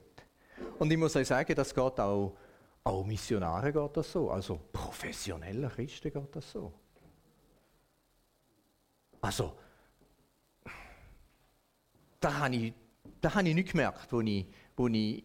Und 0.79 0.91
ich 0.91 0.99
muss 0.99 1.17
euch 1.17 1.27
sagen, 1.27 1.55
das 1.55 1.75
geht 1.75 2.01
auch, 2.01 2.37
auch 2.85 3.05
Missionare 3.05 3.73
geht 3.73 3.97
das 3.97 4.13
so. 4.13 4.31
Also 4.31 4.61
professionelle 4.73 5.69
Christen 5.69 6.13
geht 6.13 6.37
das 6.37 6.51
so. 6.51 6.73
Also, 9.21 9.55
da 12.19 12.39
habe 12.39 12.57
ich, 12.57 12.73
da 13.21 13.35
habe 13.35 13.49
ich 13.49 13.55
nicht 13.55 13.73
gemerkt, 13.73 14.13
als 14.13 14.27
ich, 14.27 14.47
wo 14.77 14.89
ich 14.89 15.25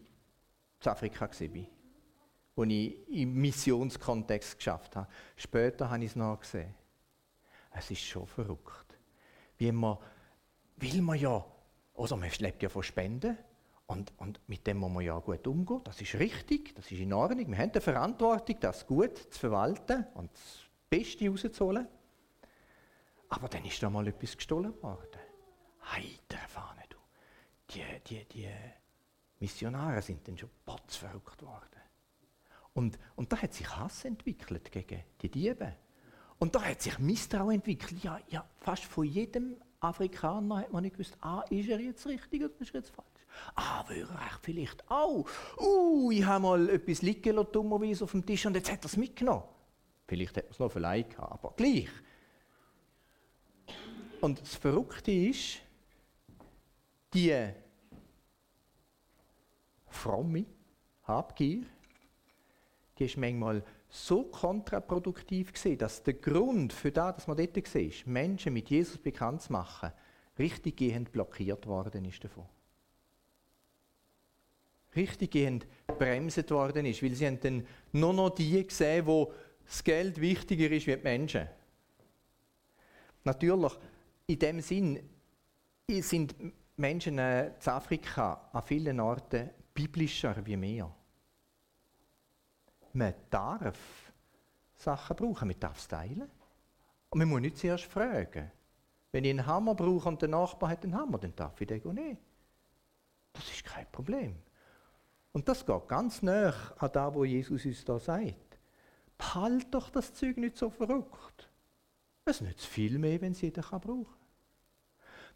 Afrika 0.84 1.20
war. 1.22 1.28
Als 1.28 2.70
ich 2.70 3.08
im 3.08 3.34
Missionskontext 3.34 4.58
geschafft 4.58 4.96
habe. 4.96 5.08
Später 5.36 5.88
habe 5.88 6.04
ich 6.04 6.10
es 6.10 6.16
noch 6.16 6.38
gesehen. 6.40 6.74
Es 7.70 7.90
ist 7.90 8.02
schon 8.02 8.26
verrückt. 8.26 8.98
Wie 9.58 9.72
man, 9.72 9.98
will 10.76 11.02
man 11.02 11.18
ja, 11.18 11.44
oder 11.96 12.16
man 12.16 12.30
lebt 12.38 12.62
ja 12.62 12.68
von 12.68 12.82
Spenden, 12.82 13.36
Und, 13.88 14.12
und 14.18 14.40
mit 14.48 14.66
dem 14.66 14.78
muss 14.78 14.90
man 14.90 15.04
ja 15.04 15.18
gut 15.18 15.46
umgehen. 15.46 15.80
Das 15.84 16.00
ist 16.00 16.14
richtig, 16.14 16.74
das 16.74 16.90
ist 16.90 16.98
in 16.98 17.12
Ordnung. 17.12 17.48
Wir 17.48 17.58
haben 17.58 17.70
die 17.70 17.80
Verantwortung, 17.80 18.56
das 18.60 18.86
gut 18.86 19.16
zu 19.16 19.38
verwalten 19.38 20.04
und 20.14 20.32
das 20.32 20.58
Beste 20.90 21.28
rauszuholen. 21.28 21.86
Aber 23.28 23.48
dann 23.48 23.64
ist 23.64 23.80
da 23.82 23.88
mal 23.88 24.06
etwas 24.06 24.36
gestohlen 24.36 24.74
worden. 24.82 25.20
Heiter 25.84 26.48
Fahne, 26.48 26.82
du. 26.88 26.96
Die, 27.70 27.84
die, 28.06 28.24
die 28.24 28.48
Missionare 29.38 30.02
sind 30.02 30.26
dann 30.26 30.36
schon 30.36 30.50
verrückt 30.88 31.42
worden. 31.42 31.80
Und, 32.74 32.98
und 33.14 33.32
da 33.32 33.40
hat 33.40 33.54
sich 33.54 33.68
Hass 33.68 34.04
entwickelt 34.04 34.70
gegen 34.70 35.02
die 35.22 35.30
Diebe. 35.30 35.76
Und 36.38 36.54
da 36.54 36.62
hat 36.62 36.82
sich 36.82 36.98
Misstrauen 36.98 37.54
entwickelt. 37.54 38.02
Ja, 38.02 38.20
ja, 38.28 38.44
fast 38.58 38.84
von 38.84 39.04
jedem 39.04 39.56
Afrikaner 39.86 40.58
hat 40.58 40.72
man 40.72 40.82
nicht 40.82 40.94
gewusst, 40.94 41.16
ah, 41.20 41.42
ist 41.50 41.68
er 41.68 41.80
jetzt 41.80 42.06
richtig 42.06 42.42
oder 42.42 42.52
ist 42.60 42.74
er 42.74 42.80
jetzt 42.80 42.90
falsch? 42.90 43.06
Ah, 43.54 43.84
wäre 43.88 44.12
er 44.12 44.38
vielleicht 44.42 44.88
auch. 44.90 45.26
Uh, 45.58 46.10
ich 46.10 46.24
habe 46.24 46.42
mal 46.42 46.68
etwas 46.68 47.02
liegen 47.02 47.36
lassen, 47.36 47.52
dummerweise 47.52 48.04
auf 48.04 48.12
dem 48.12 48.24
Tisch 48.24 48.46
und 48.46 48.54
jetzt 48.54 48.70
hat 48.70 48.82
er 48.82 48.86
es 48.86 48.96
mitgenommen. 48.96 49.44
Vielleicht 50.06 50.36
hat 50.36 50.44
man 50.44 50.52
es 50.52 50.58
noch 50.58 50.72
vielleicht 50.72 51.10
gehabt, 51.10 51.32
aber 51.32 51.54
gleich. 51.56 51.88
Und 54.20 54.40
das 54.40 54.54
Verrückte 54.54 55.12
ist, 55.12 55.58
die 57.12 57.50
fromme 59.88 60.46
Habgier, 61.04 61.64
die 62.98 63.04
ist 63.04 63.16
manchmal 63.16 63.62
so 63.96 64.24
kontraproduktiv 64.24 65.52
gesehen, 65.52 65.78
dass 65.78 66.02
der 66.02 66.14
Grund 66.14 66.72
für 66.72 66.92
das, 66.92 67.16
dass 67.16 67.26
man 67.26 67.36
dort 67.36 67.66
sieht, 67.66 68.06
Menschen 68.06 68.52
mit 68.52 68.68
Jesus 68.68 68.98
bekannt 68.98 69.42
zu 69.42 69.52
machen, 69.52 69.90
richtig 70.38 70.76
gehend 70.76 71.12
blockiert 71.12 71.66
worden 71.66 72.04
ist 72.04 72.22
davon. 72.22 72.44
Richtig 74.94 75.30
gehend 75.30 75.66
bremset 75.86 76.50
worden 76.50 76.86
ist, 76.86 77.02
weil 77.02 77.14
sie 77.14 77.26
haben 77.26 77.40
dann 77.40 77.66
nur 77.92 78.12
noch 78.12 78.30
die 78.30 78.66
gesehen, 78.66 79.06
wo 79.06 79.32
das 79.64 79.82
Geld 79.82 80.20
wichtiger 80.20 80.70
ist 80.70 80.86
wie 80.86 80.96
die 80.96 81.02
Menschen. 81.02 81.48
Natürlich, 83.24 83.72
in 84.26 84.38
dem 84.38 84.60
Sinn 84.60 85.00
sind 85.88 86.34
Menschen 86.76 87.18
in 87.18 87.50
Afrika 87.64 88.48
an 88.52 88.62
vielen 88.62 89.00
Orten 89.00 89.50
biblischer 89.74 90.34
wie 90.44 90.60
wir. 90.60 90.94
Man 92.96 93.12
darf 93.28 94.12
Sachen 94.74 95.16
brauchen, 95.16 95.48
man 95.48 95.60
darf 95.60 95.78
es 95.78 95.86
teilen. 95.86 96.30
Und 97.10 97.18
man 97.18 97.28
muss 97.28 97.40
nicht 97.42 97.58
zuerst 97.58 97.84
fragen. 97.84 98.50
Wenn 99.12 99.24
ich 99.24 99.30
einen 99.30 99.46
Hammer 99.46 99.74
brauche 99.74 100.08
und 100.08 100.20
der 100.22 100.30
Nachbar 100.30 100.70
hat 100.70 100.82
einen 100.82 100.94
Hammer, 100.94 101.18
dann 101.18 101.36
darf 101.36 101.60
ich 101.60 101.66
den 101.66 101.82
nehmen. 101.94 102.18
Das 103.34 103.50
ist 103.50 103.64
kein 103.64 103.86
Problem. 103.92 104.36
Und 105.32 105.46
das 105.46 105.64
geht 105.66 105.88
ganz 105.88 106.22
nah 106.22 106.54
an 106.78 106.90
das, 106.90 107.14
was 107.14 107.26
Jesus 107.26 107.66
uns 107.66 107.84
da 107.84 107.98
sagt. 107.98 108.58
Behalt 109.18 109.66
doch 109.70 109.90
das 109.90 110.14
Zeug 110.14 110.38
nicht 110.38 110.56
so 110.56 110.70
verrückt. 110.70 111.50
Es 112.24 112.40
nützt 112.40 112.64
viel 112.64 112.98
mehr, 112.98 113.20
wenn 113.20 113.32
es 113.32 113.42
jeder 113.42 113.62
brauchen 113.62 114.04
kann. 114.04 114.14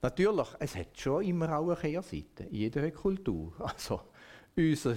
Natürlich, 0.02 0.48
es 0.58 0.76
hat 0.76 0.98
schon 0.98 1.24
immer 1.24 1.58
auch 1.58 1.68
eine 1.68 1.76
Kehrseite, 1.76 2.44
in 2.44 2.54
jeder 2.54 2.90
Kultur. 2.90 3.52
Also, 3.58 4.00
unser 4.56 4.96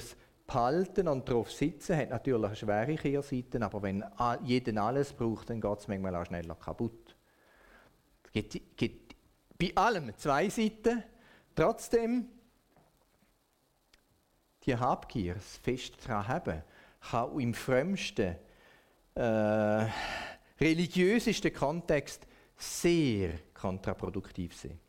Behalten 0.54 1.08
und 1.08 1.28
darauf 1.28 1.52
sitzen 1.52 1.98
hat 1.98 2.12
natürlich 2.12 2.46
eine 2.46 2.56
schwere 2.56 2.96
Kehrseite, 2.96 3.60
aber 3.60 3.82
wenn 3.82 4.06
jeder 4.44 4.84
alles 4.84 5.12
braucht, 5.12 5.50
dann 5.50 5.60
geht 5.60 5.80
es 5.80 5.88
manchmal 5.88 6.16
auch 6.16 6.28
schneller 6.28 6.54
kaputt. 6.54 7.16
Es 8.26 8.32
gibt, 8.32 8.78
gibt 8.78 9.16
bei 9.58 9.72
allem 9.74 10.16
zwei 10.16 10.50
Seiten. 10.50 11.04
Trotzdem, 11.56 12.28
die 14.64 14.76
Habgier, 14.76 15.34
das 15.34 15.58
Fest 15.58 15.96
daran 16.08 16.28
haben, 16.28 16.64
kann 17.02 17.20
auch 17.24 17.40
im 17.40 17.56
frömmsten, 17.56 18.36
äh, 19.16 19.88
religiösesten 20.60 21.52
Kontext 21.52 22.28
sehr 22.56 23.32
kontraproduktiv 23.56 24.56
sein. 24.56 24.80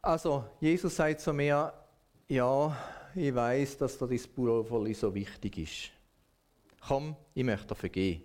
Also, 0.00 0.46
Jesus 0.58 0.96
sagt 0.96 1.20
zu 1.20 1.34
mir, 1.34 1.83
ja, 2.28 2.76
ich 3.14 3.34
weiß, 3.34 3.78
dass 3.78 3.98
dir 3.98 4.08
das 4.08 4.26
Pulverli 4.26 4.94
so 4.94 5.14
wichtig 5.14 5.58
ist. 5.58 5.90
Komm, 6.80 7.16
ich 7.34 7.44
möchte 7.44 7.68
dir 7.68 7.74
vergeben. 7.74 8.24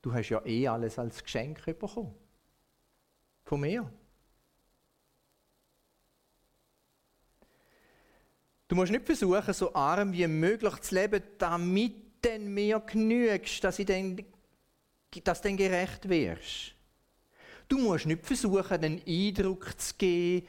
Du 0.00 0.12
hast 0.12 0.28
ja 0.28 0.44
eh 0.44 0.66
alles 0.68 0.98
als 0.98 1.22
Geschenk 1.22 1.64
bekommen. 1.64 2.14
Von 3.44 3.60
mir. 3.60 3.90
Du 8.68 8.76
musst 8.76 8.90
nicht 8.90 9.04
versuchen, 9.04 9.52
so 9.52 9.74
arm 9.74 10.12
wie 10.12 10.26
möglich 10.26 10.80
zu 10.80 10.94
leben, 10.94 11.22
damit 11.38 11.94
du 12.22 12.38
mir 12.38 12.80
genügst, 12.80 13.62
dass, 13.62 13.78
ich 13.78 13.86
dann, 13.86 14.16
dass 15.24 15.42
du 15.42 15.48
dann 15.48 15.56
gerecht 15.56 16.08
wirst. 16.08 16.74
Du 17.68 17.78
musst 17.78 18.06
nicht 18.06 18.24
versuchen, 18.24 18.80
den 18.80 19.02
Eindruck 19.06 19.78
zu 19.78 19.94
geben, 19.98 20.46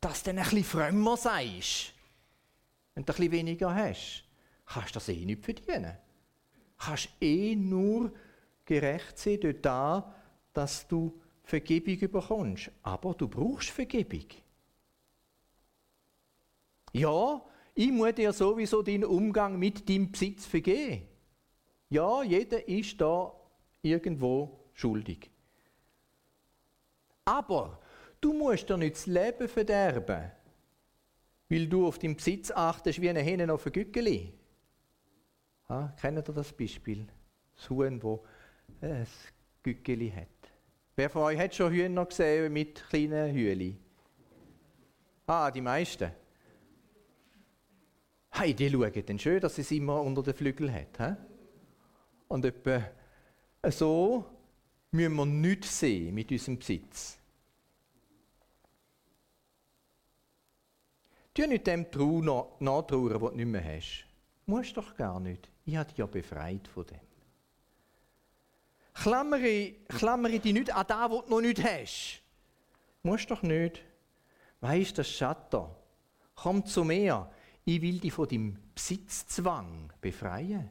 dass 0.00 0.22
du 0.22 0.30
ein 0.30 0.36
bisschen 0.36 0.64
frömmer 0.64 1.16
seist. 1.16 1.92
Du 2.94 3.00
ein 3.00 3.04
bisschen 3.04 3.32
weniger 3.32 3.74
hast, 3.74 4.24
kannst 4.66 4.90
du 4.90 4.94
das 4.94 5.08
eh 5.08 5.24
nicht 5.24 5.44
verdienen. 5.44 5.96
Du 6.78 6.84
kannst 6.84 7.08
eh 7.20 7.54
nur 7.54 8.12
gerecht 8.64 9.18
sein 9.18 9.40
durch 9.40 9.60
das, 9.62 10.04
dass 10.52 10.88
du 10.88 11.20
Vergebung 11.42 11.98
bekommst. 12.10 12.70
Aber 12.82 13.14
du 13.14 13.28
brauchst 13.28 13.70
Vergebung. 13.70 14.26
Ja, 16.92 17.42
ich 17.74 17.92
muss 17.92 18.14
dir 18.14 18.32
sowieso 18.32 18.82
deinen 18.82 19.04
Umgang 19.04 19.58
mit 19.58 19.88
deinem 19.88 20.10
Besitz 20.10 20.46
vergeben. 20.46 21.06
Ja, 21.90 22.22
jeder 22.22 22.66
ist 22.66 23.00
da 23.00 23.32
irgendwo 23.82 24.70
schuldig. 24.72 25.30
Aber 27.24 27.78
du 28.20 28.32
musst 28.32 28.68
dir 28.68 28.76
nicht 28.76 28.96
das 28.96 29.06
Leben 29.06 29.48
verderben, 29.48 30.30
weil 31.48 31.66
du 31.66 31.86
auf 31.86 31.98
deinen 31.98 32.16
Besitz 32.16 32.50
achtest 32.50 33.00
wie 33.00 33.08
eine 33.08 33.20
Henne 33.20 33.52
auf 33.52 33.66
ein 33.66 33.72
Gückeli. 33.72 34.32
Ha, 35.68 35.94
kennt 36.00 36.28
ihr 36.28 36.32
das 36.32 36.52
Beispiel? 36.52 37.06
Das 37.56 37.70
Huhn, 37.70 38.00
das 38.00 38.20
ein 38.82 39.06
Gückeli 39.62 40.10
hat. 40.10 40.28
Wer 40.94 41.10
von 41.10 41.22
euch 41.22 41.38
hat 41.38 41.54
schon 41.54 41.72
Hühner 41.72 42.06
gesehen 42.06 42.52
mit 42.52 42.82
kleinen 42.88 43.34
Hühli? 43.34 43.76
Ah, 45.26 45.50
die 45.50 45.60
meisten. 45.60 46.10
Hey, 48.30 48.54
die 48.54 48.70
schauen 48.70 48.92
dann 49.06 49.18
schön, 49.18 49.40
dass 49.40 49.58
es 49.58 49.70
immer 49.70 50.00
unter 50.02 50.22
den 50.22 50.34
Flügeln 50.34 50.72
hat. 50.72 50.98
He? 50.98 51.14
Und 52.28 52.44
etwa 52.44 52.82
so 53.70 54.24
müssen 54.90 55.14
wir 55.14 55.26
nichts 55.26 55.80
sehen 55.80 56.14
mit 56.14 56.30
unserem 56.30 56.58
Besitz. 56.58 57.18
Tu 61.36 61.46
nicht 61.46 61.66
dem 61.66 61.82
nachtrauern, 62.60 63.20
was 63.20 63.30
du 63.32 63.36
nicht 63.36 63.46
mehr 63.46 63.62
hast. 63.62 64.06
Musst 64.46 64.74
doch 64.74 64.96
gar 64.96 65.20
nicht. 65.20 65.50
Ich 65.66 65.76
habe 65.76 65.86
dich 65.86 65.98
ja 65.98 66.06
befreit 66.06 66.66
von 66.66 66.86
dem. 66.86 67.00
Klammere, 68.94 69.72
klammere 69.86 70.40
dich 70.40 70.54
nicht 70.54 70.74
an 70.74 70.86
das, 70.88 71.10
was 71.10 71.24
du 71.26 71.30
noch 71.30 71.40
nicht 71.42 71.62
hast. 71.62 72.22
Musst 73.02 73.30
doch 73.30 73.42
nicht. 73.42 73.84
Weißt 74.62 74.92
du, 74.92 74.96
das 74.96 75.10
Schatten. 75.10 75.66
Komm 76.34 76.64
zu 76.64 76.84
mir. 76.84 77.30
Ich 77.66 77.82
will 77.82 77.98
dich 77.98 78.14
von 78.14 78.28
deinem 78.28 78.56
Besitzzwang 78.74 79.92
befreien. 80.00 80.70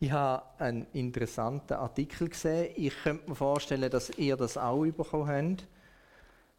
Ich 0.00 0.12
habe 0.12 0.44
einen 0.58 0.86
interessanten 0.92 1.74
Artikel 1.74 2.28
gesehen. 2.28 2.72
Ich 2.76 2.94
könnte 3.02 3.28
mir 3.28 3.34
vorstellen, 3.34 3.90
dass 3.90 4.10
ihr 4.10 4.36
das 4.36 4.56
auch 4.56 4.84
bekommen 4.84 5.28
habt. 5.28 5.66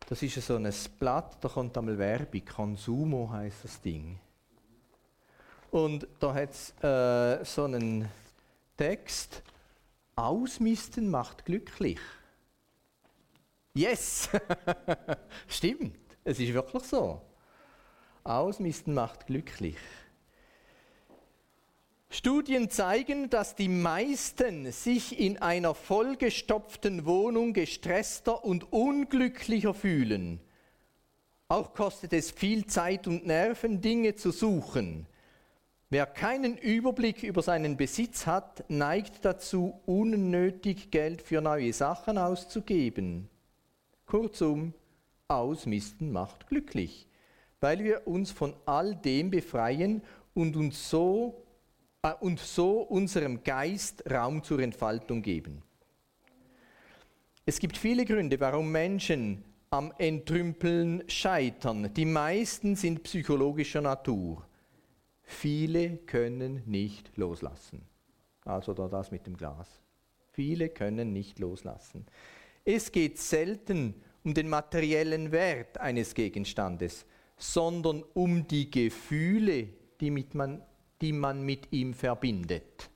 Das 0.10 0.22
ist 0.22 0.42
so 0.46 0.56
ein 0.56 0.74
Blatt, 1.00 1.38
da 1.42 1.48
kommt 1.48 1.78
einmal 1.78 1.98
Werbung. 1.98 2.44
Consumo 2.44 3.30
heißt 3.32 3.64
das 3.64 3.82
Ding. 3.82 4.20
Und 5.72 6.08
da 6.20 6.34
hat 6.34 6.50
es 6.52 6.74
äh, 6.84 7.46
so 7.46 7.66
einen 7.66 8.10
Text. 8.76 9.42
Ausmisten 10.16 11.10
macht 11.10 11.46
glücklich. 11.46 12.00
Yes! 13.74 14.30
Stimmt, 15.48 15.96
es 16.26 16.40
ist 16.40 16.54
wirklich 16.54 16.84
so. 16.84 17.22
Ausmisten 18.24 18.94
macht 18.94 19.28
glücklich. 19.28 19.78
Studien 22.12 22.72
zeigen, 22.72 23.30
dass 23.30 23.56
die 23.56 23.70
meisten 23.70 24.72
sich 24.72 25.20
in 25.20 25.38
einer 25.38 25.76
vollgestopften 25.76 27.06
Wohnung 27.06 27.54
gestresster 27.54 28.44
und 28.44 28.74
unglücklicher 28.74 29.76
fühlen. 29.76 30.42
Auch 31.48 31.74
kostet 31.74 32.14
es 32.14 32.32
viel 32.32 32.66
Zeit 32.66 33.08
und 33.08 33.28
Nerven, 33.28 33.82
Dinge 33.82 34.16
zu 34.16 34.32
suchen. 34.32 35.06
Wer 35.92 36.08
keinen 36.08 36.58
Überblick 36.58 37.22
über 37.22 37.44
seinen 37.44 37.78
Besitz 37.78 38.26
hat, 38.26 38.64
neigt 38.70 39.24
dazu, 39.24 39.80
unnötig 39.86 40.90
Geld 40.90 41.22
für 41.22 41.42
neue 41.42 41.74
Sachen 41.74 42.18
auszugeben. 42.18 43.30
Kurzum, 44.08 44.74
Ausmisten 45.28 46.12
macht 46.12 46.48
glücklich, 46.48 47.08
weil 47.60 47.84
wir 47.84 48.08
uns 48.08 48.32
von 48.32 48.56
all 48.66 48.96
dem 48.96 49.30
befreien 49.30 50.02
und 50.34 50.56
uns 50.56 50.90
so 50.90 51.46
und 52.22 52.40
so 52.40 52.82
unserem 52.82 53.44
Geist 53.44 54.04
Raum 54.10 54.42
zur 54.44 54.60
Entfaltung 54.60 55.22
geben. 55.22 55.62
Es 57.46 57.60
gibt 57.60 57.78
viele 57.78 58.06
Gründe, 58.06 58.40
warum 58.40 58.72
Menschen 58.72 59.44
am 59.70 59.94
Entrümpeln 59.98 61.04
scheitern. 61.10 61.94
Die 61.94 62.06
meisten 62.06 62.76
sind 62.76 63.04
psychologischer 63.04 63.82
Natur. 63.82 64.46
Viele 65.24 65.98
können 65.98 66.64
nicht 66.66 67.16
loslassen. 67.18 67.82
Also 68.46 68.74
da 68.74 68.88
das 68.88 69.12
mit 69.12 69.28
dem 69.28 69.36
Glas. 69.36 69.68
Viele 70.32 70.70
können 70.70 71.12
nicht 71.12 71.38
loslassen. 71.40 72.06
Es 72.64 72.92
geht 72.92 73.18
selten 73.18 73.94
um 74.24 74.34
den 74.34 74.48
materiellen 74.48 75.32
Wert 75.32 75.78
eines 75.80 76.14
Gegenstandes, 76.14 77.06
sondern 77.38 78.04
um 78.14 78.48
die 78.48 78.72
Gefühle, 78.72 79.70
die, 80.00 80.12
mit 80.12 80.34
man, 80.34 80.62
die 81.02 81.14
man 81.14 81.42
mit 81.42 81.72
ihm 81.72 81.94
verbindet. 81.94 82.90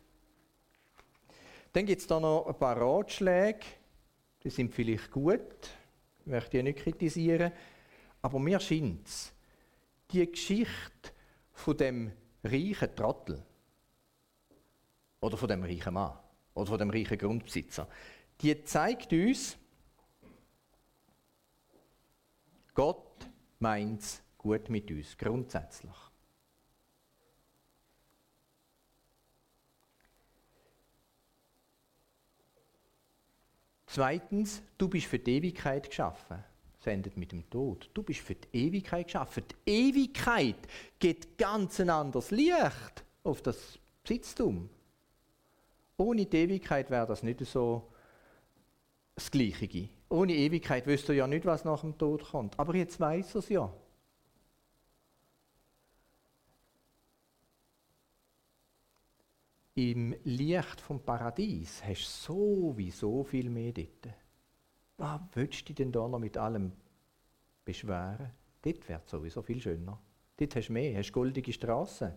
Dann 1.71 1.85
gibt 1.85 2.01
es 2.01 2.07
da 2.07 2.19
noch 2.19 2.45
ein 2.47 2.57
paar 2.57 2.77
Ratschläge, 2.77 3.65
die 4.43 4.49
sind 4.49 4.73
vielleicht 4.73 5.09
gut, 5.09 5.69
möchte 6.25 6.57
ich 6.57 6.63
nicht 6.63 6.79
kritisieren, 6.79 7.51
aber 8.21 8.39
mir 8.39 8.59
scheint 8.59 9.07
es, 9.07 9.33
die 10.11 10.29
Geschichte 10.29 11.11
von 11.51 11.77
dem 11.77 12.11
reichen 12.43 12.95
Trottel 12.95 13.43
oder 15.19 15.37
von 15.37 15.47
dem 15.47 15.63
reichen 15.63 15.93
Mann 15.93 16.17
oder 16.53 16.67
von 16.67 16.77
dem 16.77 16.89
reichen 16.89 17.17
Grundbesitzer, 17.17 17.87
die 18.41 18.63
zeigt 18.63 19.11
uns, 19.13 19.57
Gott 22.73 23.27
meint 23.59 24.01
es 24.01 24.21
gut 24.37 24.69
mit 24.69 24.89
uns, 24.91 25.17
grundsätzlich. 25.17 26.12
Zweitens, 33.93 34.63
du 34.79 34.87
bist 34.87 35.05
für 35.05 35.19
die 35.19 35.35
Ewigkeit 35.35 35.87
geschaffen. 35.87 36.43
Das 36.79 36.87
endet 36.87 37.15
mit 37.15 37.31
dem 37.31 37.47
Tod. 37.47 37.91
Du 37.93 38.01
bist 38.01 38.21
für 38.21 38.33
die 38.33 38.65
Ewigkeit 38.65 39.05
geschaffen. 39.05 39.43
Die 39.67 39.71
Ewigkeit 39.71 40.55
geht 40.97 41.37
ganz 41.37 41.79
ein 41.79 41.91
anderes 41.91 42.31
Licht 42.31 43.03
auf 43.23 43.43
das 43.43 43.77
Besitztum. 44.01 44.67
Ohne 45.95 46.25
die 46.25 46.37
Ewigkeit 46.37 46.89
wäre 46.89 47.05
das 47.05 47.21
nicht 47.21 47.45
so 47.45 47.87
das 49.13 49.29
Gleiche. 49.29 49.89
Ohne 50.09 50.33
Ewigkeit 50.33 50.87
wüsste 50.87 51.13
er 51.13 51.17
ja 51.17 51.27
nicht, 51.27 51.45
was 51.45 51.63
nach 51.63 51.81
dem 51.81 51.95
Tod 51.95 52.23
kommt. 52.23 52.59
Aber 52.59 52.75
jetzt 52.75 52.99
weiß 52.99 53.35
er 53.35 53.39
es 53.39 53.49
ja. 53.49 53.71
Im 59.75 60.15
Licht 60.23 60.81
vom 60.81 60.99
Paradies 60.99 61.83
hast 61.83 62.27
du 62.27 62.33
sowieso 62.33 63.23
viel 63.23 63.49
mehr 63.49 63.71
dort. 63.71 64.13
Was 64.97 65.19
willst 65.33 65.67
du 65.67 65.73
denn 65.73 65.91
da 65.91 66.07
noch 66.07 66.19
mit 66.19 66.37
allem 66.37 66.71
beschweren? 67.65 68.29
Dort 68.61 68.87
wird 68.87 69.01
es 69.03 69.09
sowieso 69.09 69.41
viel 69.41 69.59
schöner. 69.59 69.99
Dort 70.37 70.55
hast 70.55 70.67
du 70.67 70.73
mehr, 70.73 70.99
hast 70.99 71.11
goldige 71.11 71.51
Straßen. 71.51 72.13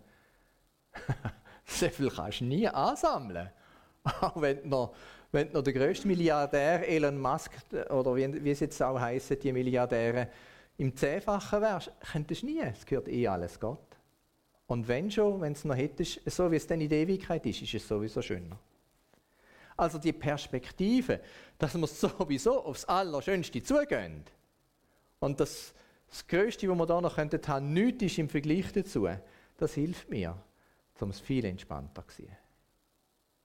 so 1.65 1.89
viel 1.89 2.11
kannst 2.11 2.41
du 2.41 2.45
nie 2.45 2.67
ansammeln. 2.67 3.49
Auch 4.03 4.39
wenn 4.39 4.61
du 4.61 4.67
noch, 4.67 4.95
wenn 5.31 5.51
noch 5.51 5.63
der 5.63 5.73
grösste 5.73 6.07
Milliardär 6.07 6.87
Elon 6.87 7.19
Musk, 7.19 7.53
oder 7.89 8.15
wie, 8.15 8.43
wie 8.43 8.51
es 8.51 8.59
jetzt 8.59 8.81
auch 8.83 8.99
heißen, 8.99 9.39
die 9.39 9.51
Milliardäre, 9.51 10.29
im 10.77 10.95
Zehnfachen 10.95 11.59
wärst, 11.61 11.91
könntest 12.11 12.43
du 12.43 12.45
nie. 12.45 12.59
Es 12.59 12.85
gehört 12.85 13.07
eh 13.07 13.27
alles 13.27 13.59
Gott. 13.59 13.86
Und 14.67 14.87
wenn 14.87 15.09
schon, 15.09 15.41
wenn 15.41 15.53
es 15.53 15.63
noch 15.63 15.75
hättest, 15.75 16.21
so 16.29 16.51
wie 16.51 16.57
es 16.57 16.67
dann 16.67 16.81
in 16.81 16.89
der 16.89 16.99
Ewigkeit 16.99 17.45
ist, 17.45 17.61
ist 17.61 17.73
es 17.73 17.87
sowieso 17.87 18.21
schöner. 18.21 18.59
Also 19.77 19.97
die 19.97 20.11
Perspektive, 20.11 21.21
dass 21.57 21.75
wir 21.75 21.87
sowieso 21.87 22.63
aufs 22.65 22.83
Allerschönste 22.85 23.63
zugehen 23.63 24.23
und 25.19 25.39
das, 25.39 25.73
das 26.09 26.27
Größte, 26.27 26.67
was 26.67 26.77
wir 26.77 26.85
da 26.85 26.99
noch 26.99 27.15
könnten 27.15 27.73
nichts 27.73 28.03
ist 28.03 28.17
im 28.17 28.27
Vergleich 28.27 28.71
dazu, 28.73 29.07
das 29.57 29.73
hilft 29.73 30.09
mir, 30.09 30.35
um 30.99 31.09
es 31.11 31.19
viel 31.19 31.45
entspannter 31.45 32.05
zu 32.07 32.23
sehen. 32.23 32.37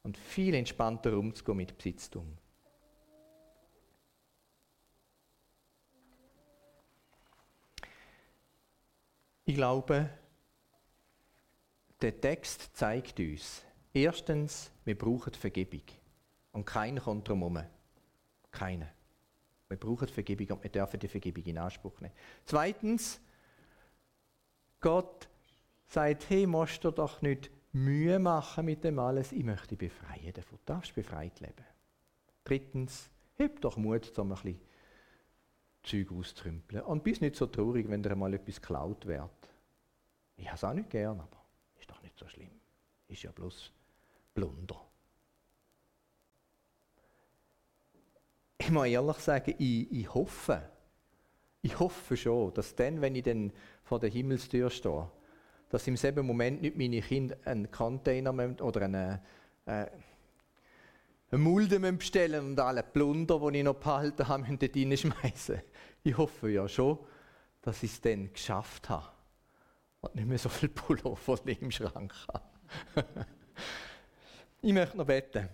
Und 0.02 0.16
viel 0.16 0.54
entspannter 0.54 1.16
umzugehen 1.16 1.58
mit 1.58 1.76
Besitztum. 1.76 2.37
Ich 9.44 9.54
glaube, 9.54 10.08
der 12.02 12.20
Text 12.20 12.70
zeigt 12.76 13.18
uns, 13.20 13.62
erstens, 13.94 14.70
wir 14.84 14.98
brauchen 14.98 15.32
Vergebung. 15.34 15.82
Und 16.52 16.64
keiner 16.64 17.00
kommt 17.00 17.28
drum 17.28 17.40
herum. 17.40 17.60
Keiner. 18.50 18.88
Wir 19.68 19.78
brauchen 19.78 20.08
Vergebung 20.08 20.56
und 20.56 20.62
wir 20.62 20.70
dürfen 20.70 21.00
die 21.00 21.08
Vergebung 21.08 21.44
in 21.44 21.58
Anspruch 21.58 22.00
nehmen. 22.00 22.14
Zweitens, 22.44 23.20
Gott 24.80 25.28
sagt, 25.86 26.28
hey, 26.28 26.46
musst 26.46 26.84
du 26.84 26.90
doch 26.90 27.22
nicht 27.22 27.50
Mühe 27.72 28.18
machen 28.18 28.66
mit 28.66 28.84
dem 28.84 28.98
alles, 28.98 29.32
ich 29.32 29.44
möchte 29.44 29.68
dich 29.68 29.78
befreien 29.78 30.32
davon. 30.32 30.58
Du 30.58 30.72
darfst 30.72 30.94
befreit 30.94 31.40
leben. 31.40 31.64
Drittens, 32.44 33.08
hab 33.38 33.60
doch 33.60 33.76
Mut, 33.78 34.18
um 34.18 34.32
ein 34.32 34.34
bisschen 34.34 34.60
Zeug 35.82 36.12
auszutrümpeln. 36.12 36.82
Und 36.82 37.02
bist 37.02 37.22
nicht 37.22 37.36
so 37.36 37.46
traurig, 37.46 37.88
wenn 37.88 38.02
dir 38.02 38.14
mal 38.14 38.34
etwas 38.34 38.60
geklaut 38.60 39.06
wird. 39.06 39.30
Ich 40.36 40.46
habe 40.46 40.56
es 40.56 40.64
auch 40.64 40.74
nicht 40.74 40.90
gern, 40.90 41.20
aber 41.20 41.41
nicht 42.12 42.18
so 42.18 42.29
schlimm. 42.29 42.51
Ist 43.09 43.22
ja 43.22 43.33
bloß 43.33 43.72
Blunder. 44.35 44.81
Ich 48.59 48.70
muss 48.70 48.87
ehrlich 48.87 49.16
sagen, 49.16 49.55
ich, 49.59 49.90
ich 49.90 50.14
hoffe, 50.14 50.62
ich 51.62 51.79
hoffe 51.79 52.16
schon, 52.16 52.55
dass 52.55 52.75
dann, 52.75 53.01
wenn 53.01 53.14
ich 53.16 53.25
dann 53.25 53.53
vor 53.83 53.98
der 53.98 54.11
Himmelstür 54.11 54.70
stehe, 54.70 55.11
dass 55.68 55.87
im 55.87 55.96
selben 55.96 56.27
Moment 56.27 56.62
nicht 56.62 56.77
meine 56.77 57.01
Kinder 57.01 57.37
einen 57.44 57.70
Container 57.70 58.33
oder 58.62 58.83
eine, 58.83 59.22
äh, 59.66 59.87
eine 61.31 61.38
Mulde 61.38 61.81
bestellen 61.81 62.51
und 62.51 62.61
alle 62.61 62.83
Plunder, 62.83 63.40
die 63.51 63.59
ich 63.59 63.64
noch 63.64 63.75
behalten 63.75 64.29
habe, 64.29 64.57
dort 64.57 64.77
reinschmeißen. 64.77 65.62
Ich 66.05 66.16
hoffe 66.16 66.51
ja 66.51 66.68
schon, 66.68 66.98
dass 67.62 67.83
ich 67.83 67.92
es 67.92 68.01
dann 68.01 68.33
geschafft 68.33 68.88
habe 68.88 69.21
und 70.02 70.14
nicht 70.16 70.28
mehr 70.28 70.38
so 70.38 70.48
viel 70.48 70.68
Pullover 70.68 71.38
im 71.60 71.70
Schrank 71.70 72.12
habe. 72.28 73.06
ich 74.62 74.72
möchte 74.72 74.96
noch 74.96 75.06
beten. 75.06 75.48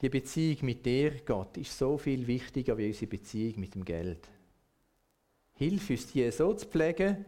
Die 0.00 0.08
Beziehung 0.08 0.64
mit 0.64 0.86
dir, 0.86 1.20
Gott, 1.26 1.58
ist 1.58 1.76
so 1.76 1.98
viel 1.98 2.26
wichtiger 2.26 2.78
wie 2.78 2.86
unsere 2.86 3.06
Beziehung 3.06 3.60
mit 3.60 3.74
dem 3.74 3.84
Geld. 3.84 4.28
Hilf 5.54 5.90
uns, 5.90 6.06
die 6.06 6.30
so 6.30 6.54
zu 6.54 6.66
pflegen, 6.66 7.26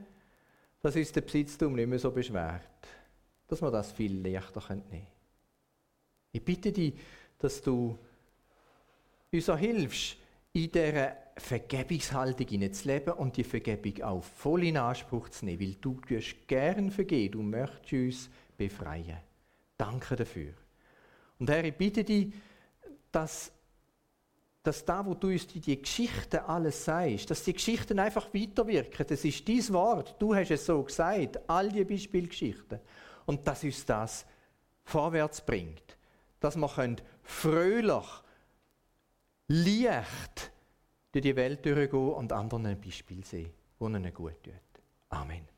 dass 0.81 0.97
uns 0.97 1.13
der 1.13 1.21
Besitztum 1.21 1.75
nicht 1.75 1.87
mehr 1.87 1.99
so 1.99 2.11
beschwert. 2.11 2.63
Dass 3.47 3.61
wir 3.61 3.71
das 3.71 3.93
viel 3.93 4.27
leichter 4.27 4.63
nehmen 4.75 4.89
können. 4.89 5.07
Ich 6.33 6.43
bitte 6.43 6.73
dich, 6.73 6.95
dass 7.39 7.61
du 7.61 7.99
uns 9.31 9.49
auch 9.51 9.59
hilfst, 9.59 10.17
in 10.55 10.71
dieser 10.71 11.17
Vergebungshaltung 11.37 12.73
zu 12.73 12.89
leben 12.89 13.15
und 13.15 13.37
die 13.37 13.45
Vergebung 13.45 14.03
auch 14.03 14.23
voll 14.23 14.65
in 14.65 14.77
Anspruch 14.77 15.31
zu 15.31 15.47
nehmen, 15.47 15.61
weil 15.61 15.75
du 15.75 16.01
tust 16.01 16.47
gern 16.47 16.91
vergeben, 16.91 17.33
du 17.33 17.43
möchtest 17.43 17.93
uns 17.93 18.31
befreien. 18.57 19.17
Danke 19.79 20.15
dafür. 20.15 20.53
Und 21.39 21.49
Herr, 21.51 21.65
ich 21.65 21.75
bitte 21.75 22.05
dich, 22.05 22.33
dass, 23.11 23.51
dass 24.63 24.85
da, 24.85 25.05
wo 25.05 25.15
du 25.15 25.29
uns 25.29 25.47
die 25.47 25.81
Geschichten 25.81 26.37
alles 26.37 26.85
sagst, 26.85 27.31
dass 27.31 27.45
die 27.45 27.55
Geschichten 27.55 27.99
einfach 27.99 28.33
weiterwirken. 28.33 29.07
Das 29.09 29.25
ist 29.25 29.49
dein 29.49 29.69
Wort. 29.71 30.17
Du 30.19 30.35
hast 30.35 30.51
es 30.51 30.67
so 30.67 30.83
gesagt. 30.83 31.41
All 31.49 31.71
die 31.71 31.85
Beispielgeschichten. 31.85 32.79
Und 33.25 33.47
dass 33.49 33.65
uns 33.65 33.85
das 33.87 34.27
vorwärts 34.85 35.41
bringt. 35.41 35.97
Dass 36.39 36.57
wir 36.57 36.97
fröhlich 37.23 38.22
Licht 39.55 40.51
durch 41.13 41.23
die 41.23 41.37
Welt 41.37 41.67
durchgehen 41.67 42.15
und 42.15 42.33
anderen 42.33 42.65
ein 42.65 42.81
Beispiel 42.81 43.23
sehen, 43.23 43.51
wo 43.79 43.87
ihnen 43.87 44.15
gut 44.15 44.43
tut. 44.43 44.55
Amen. 45.11 45.52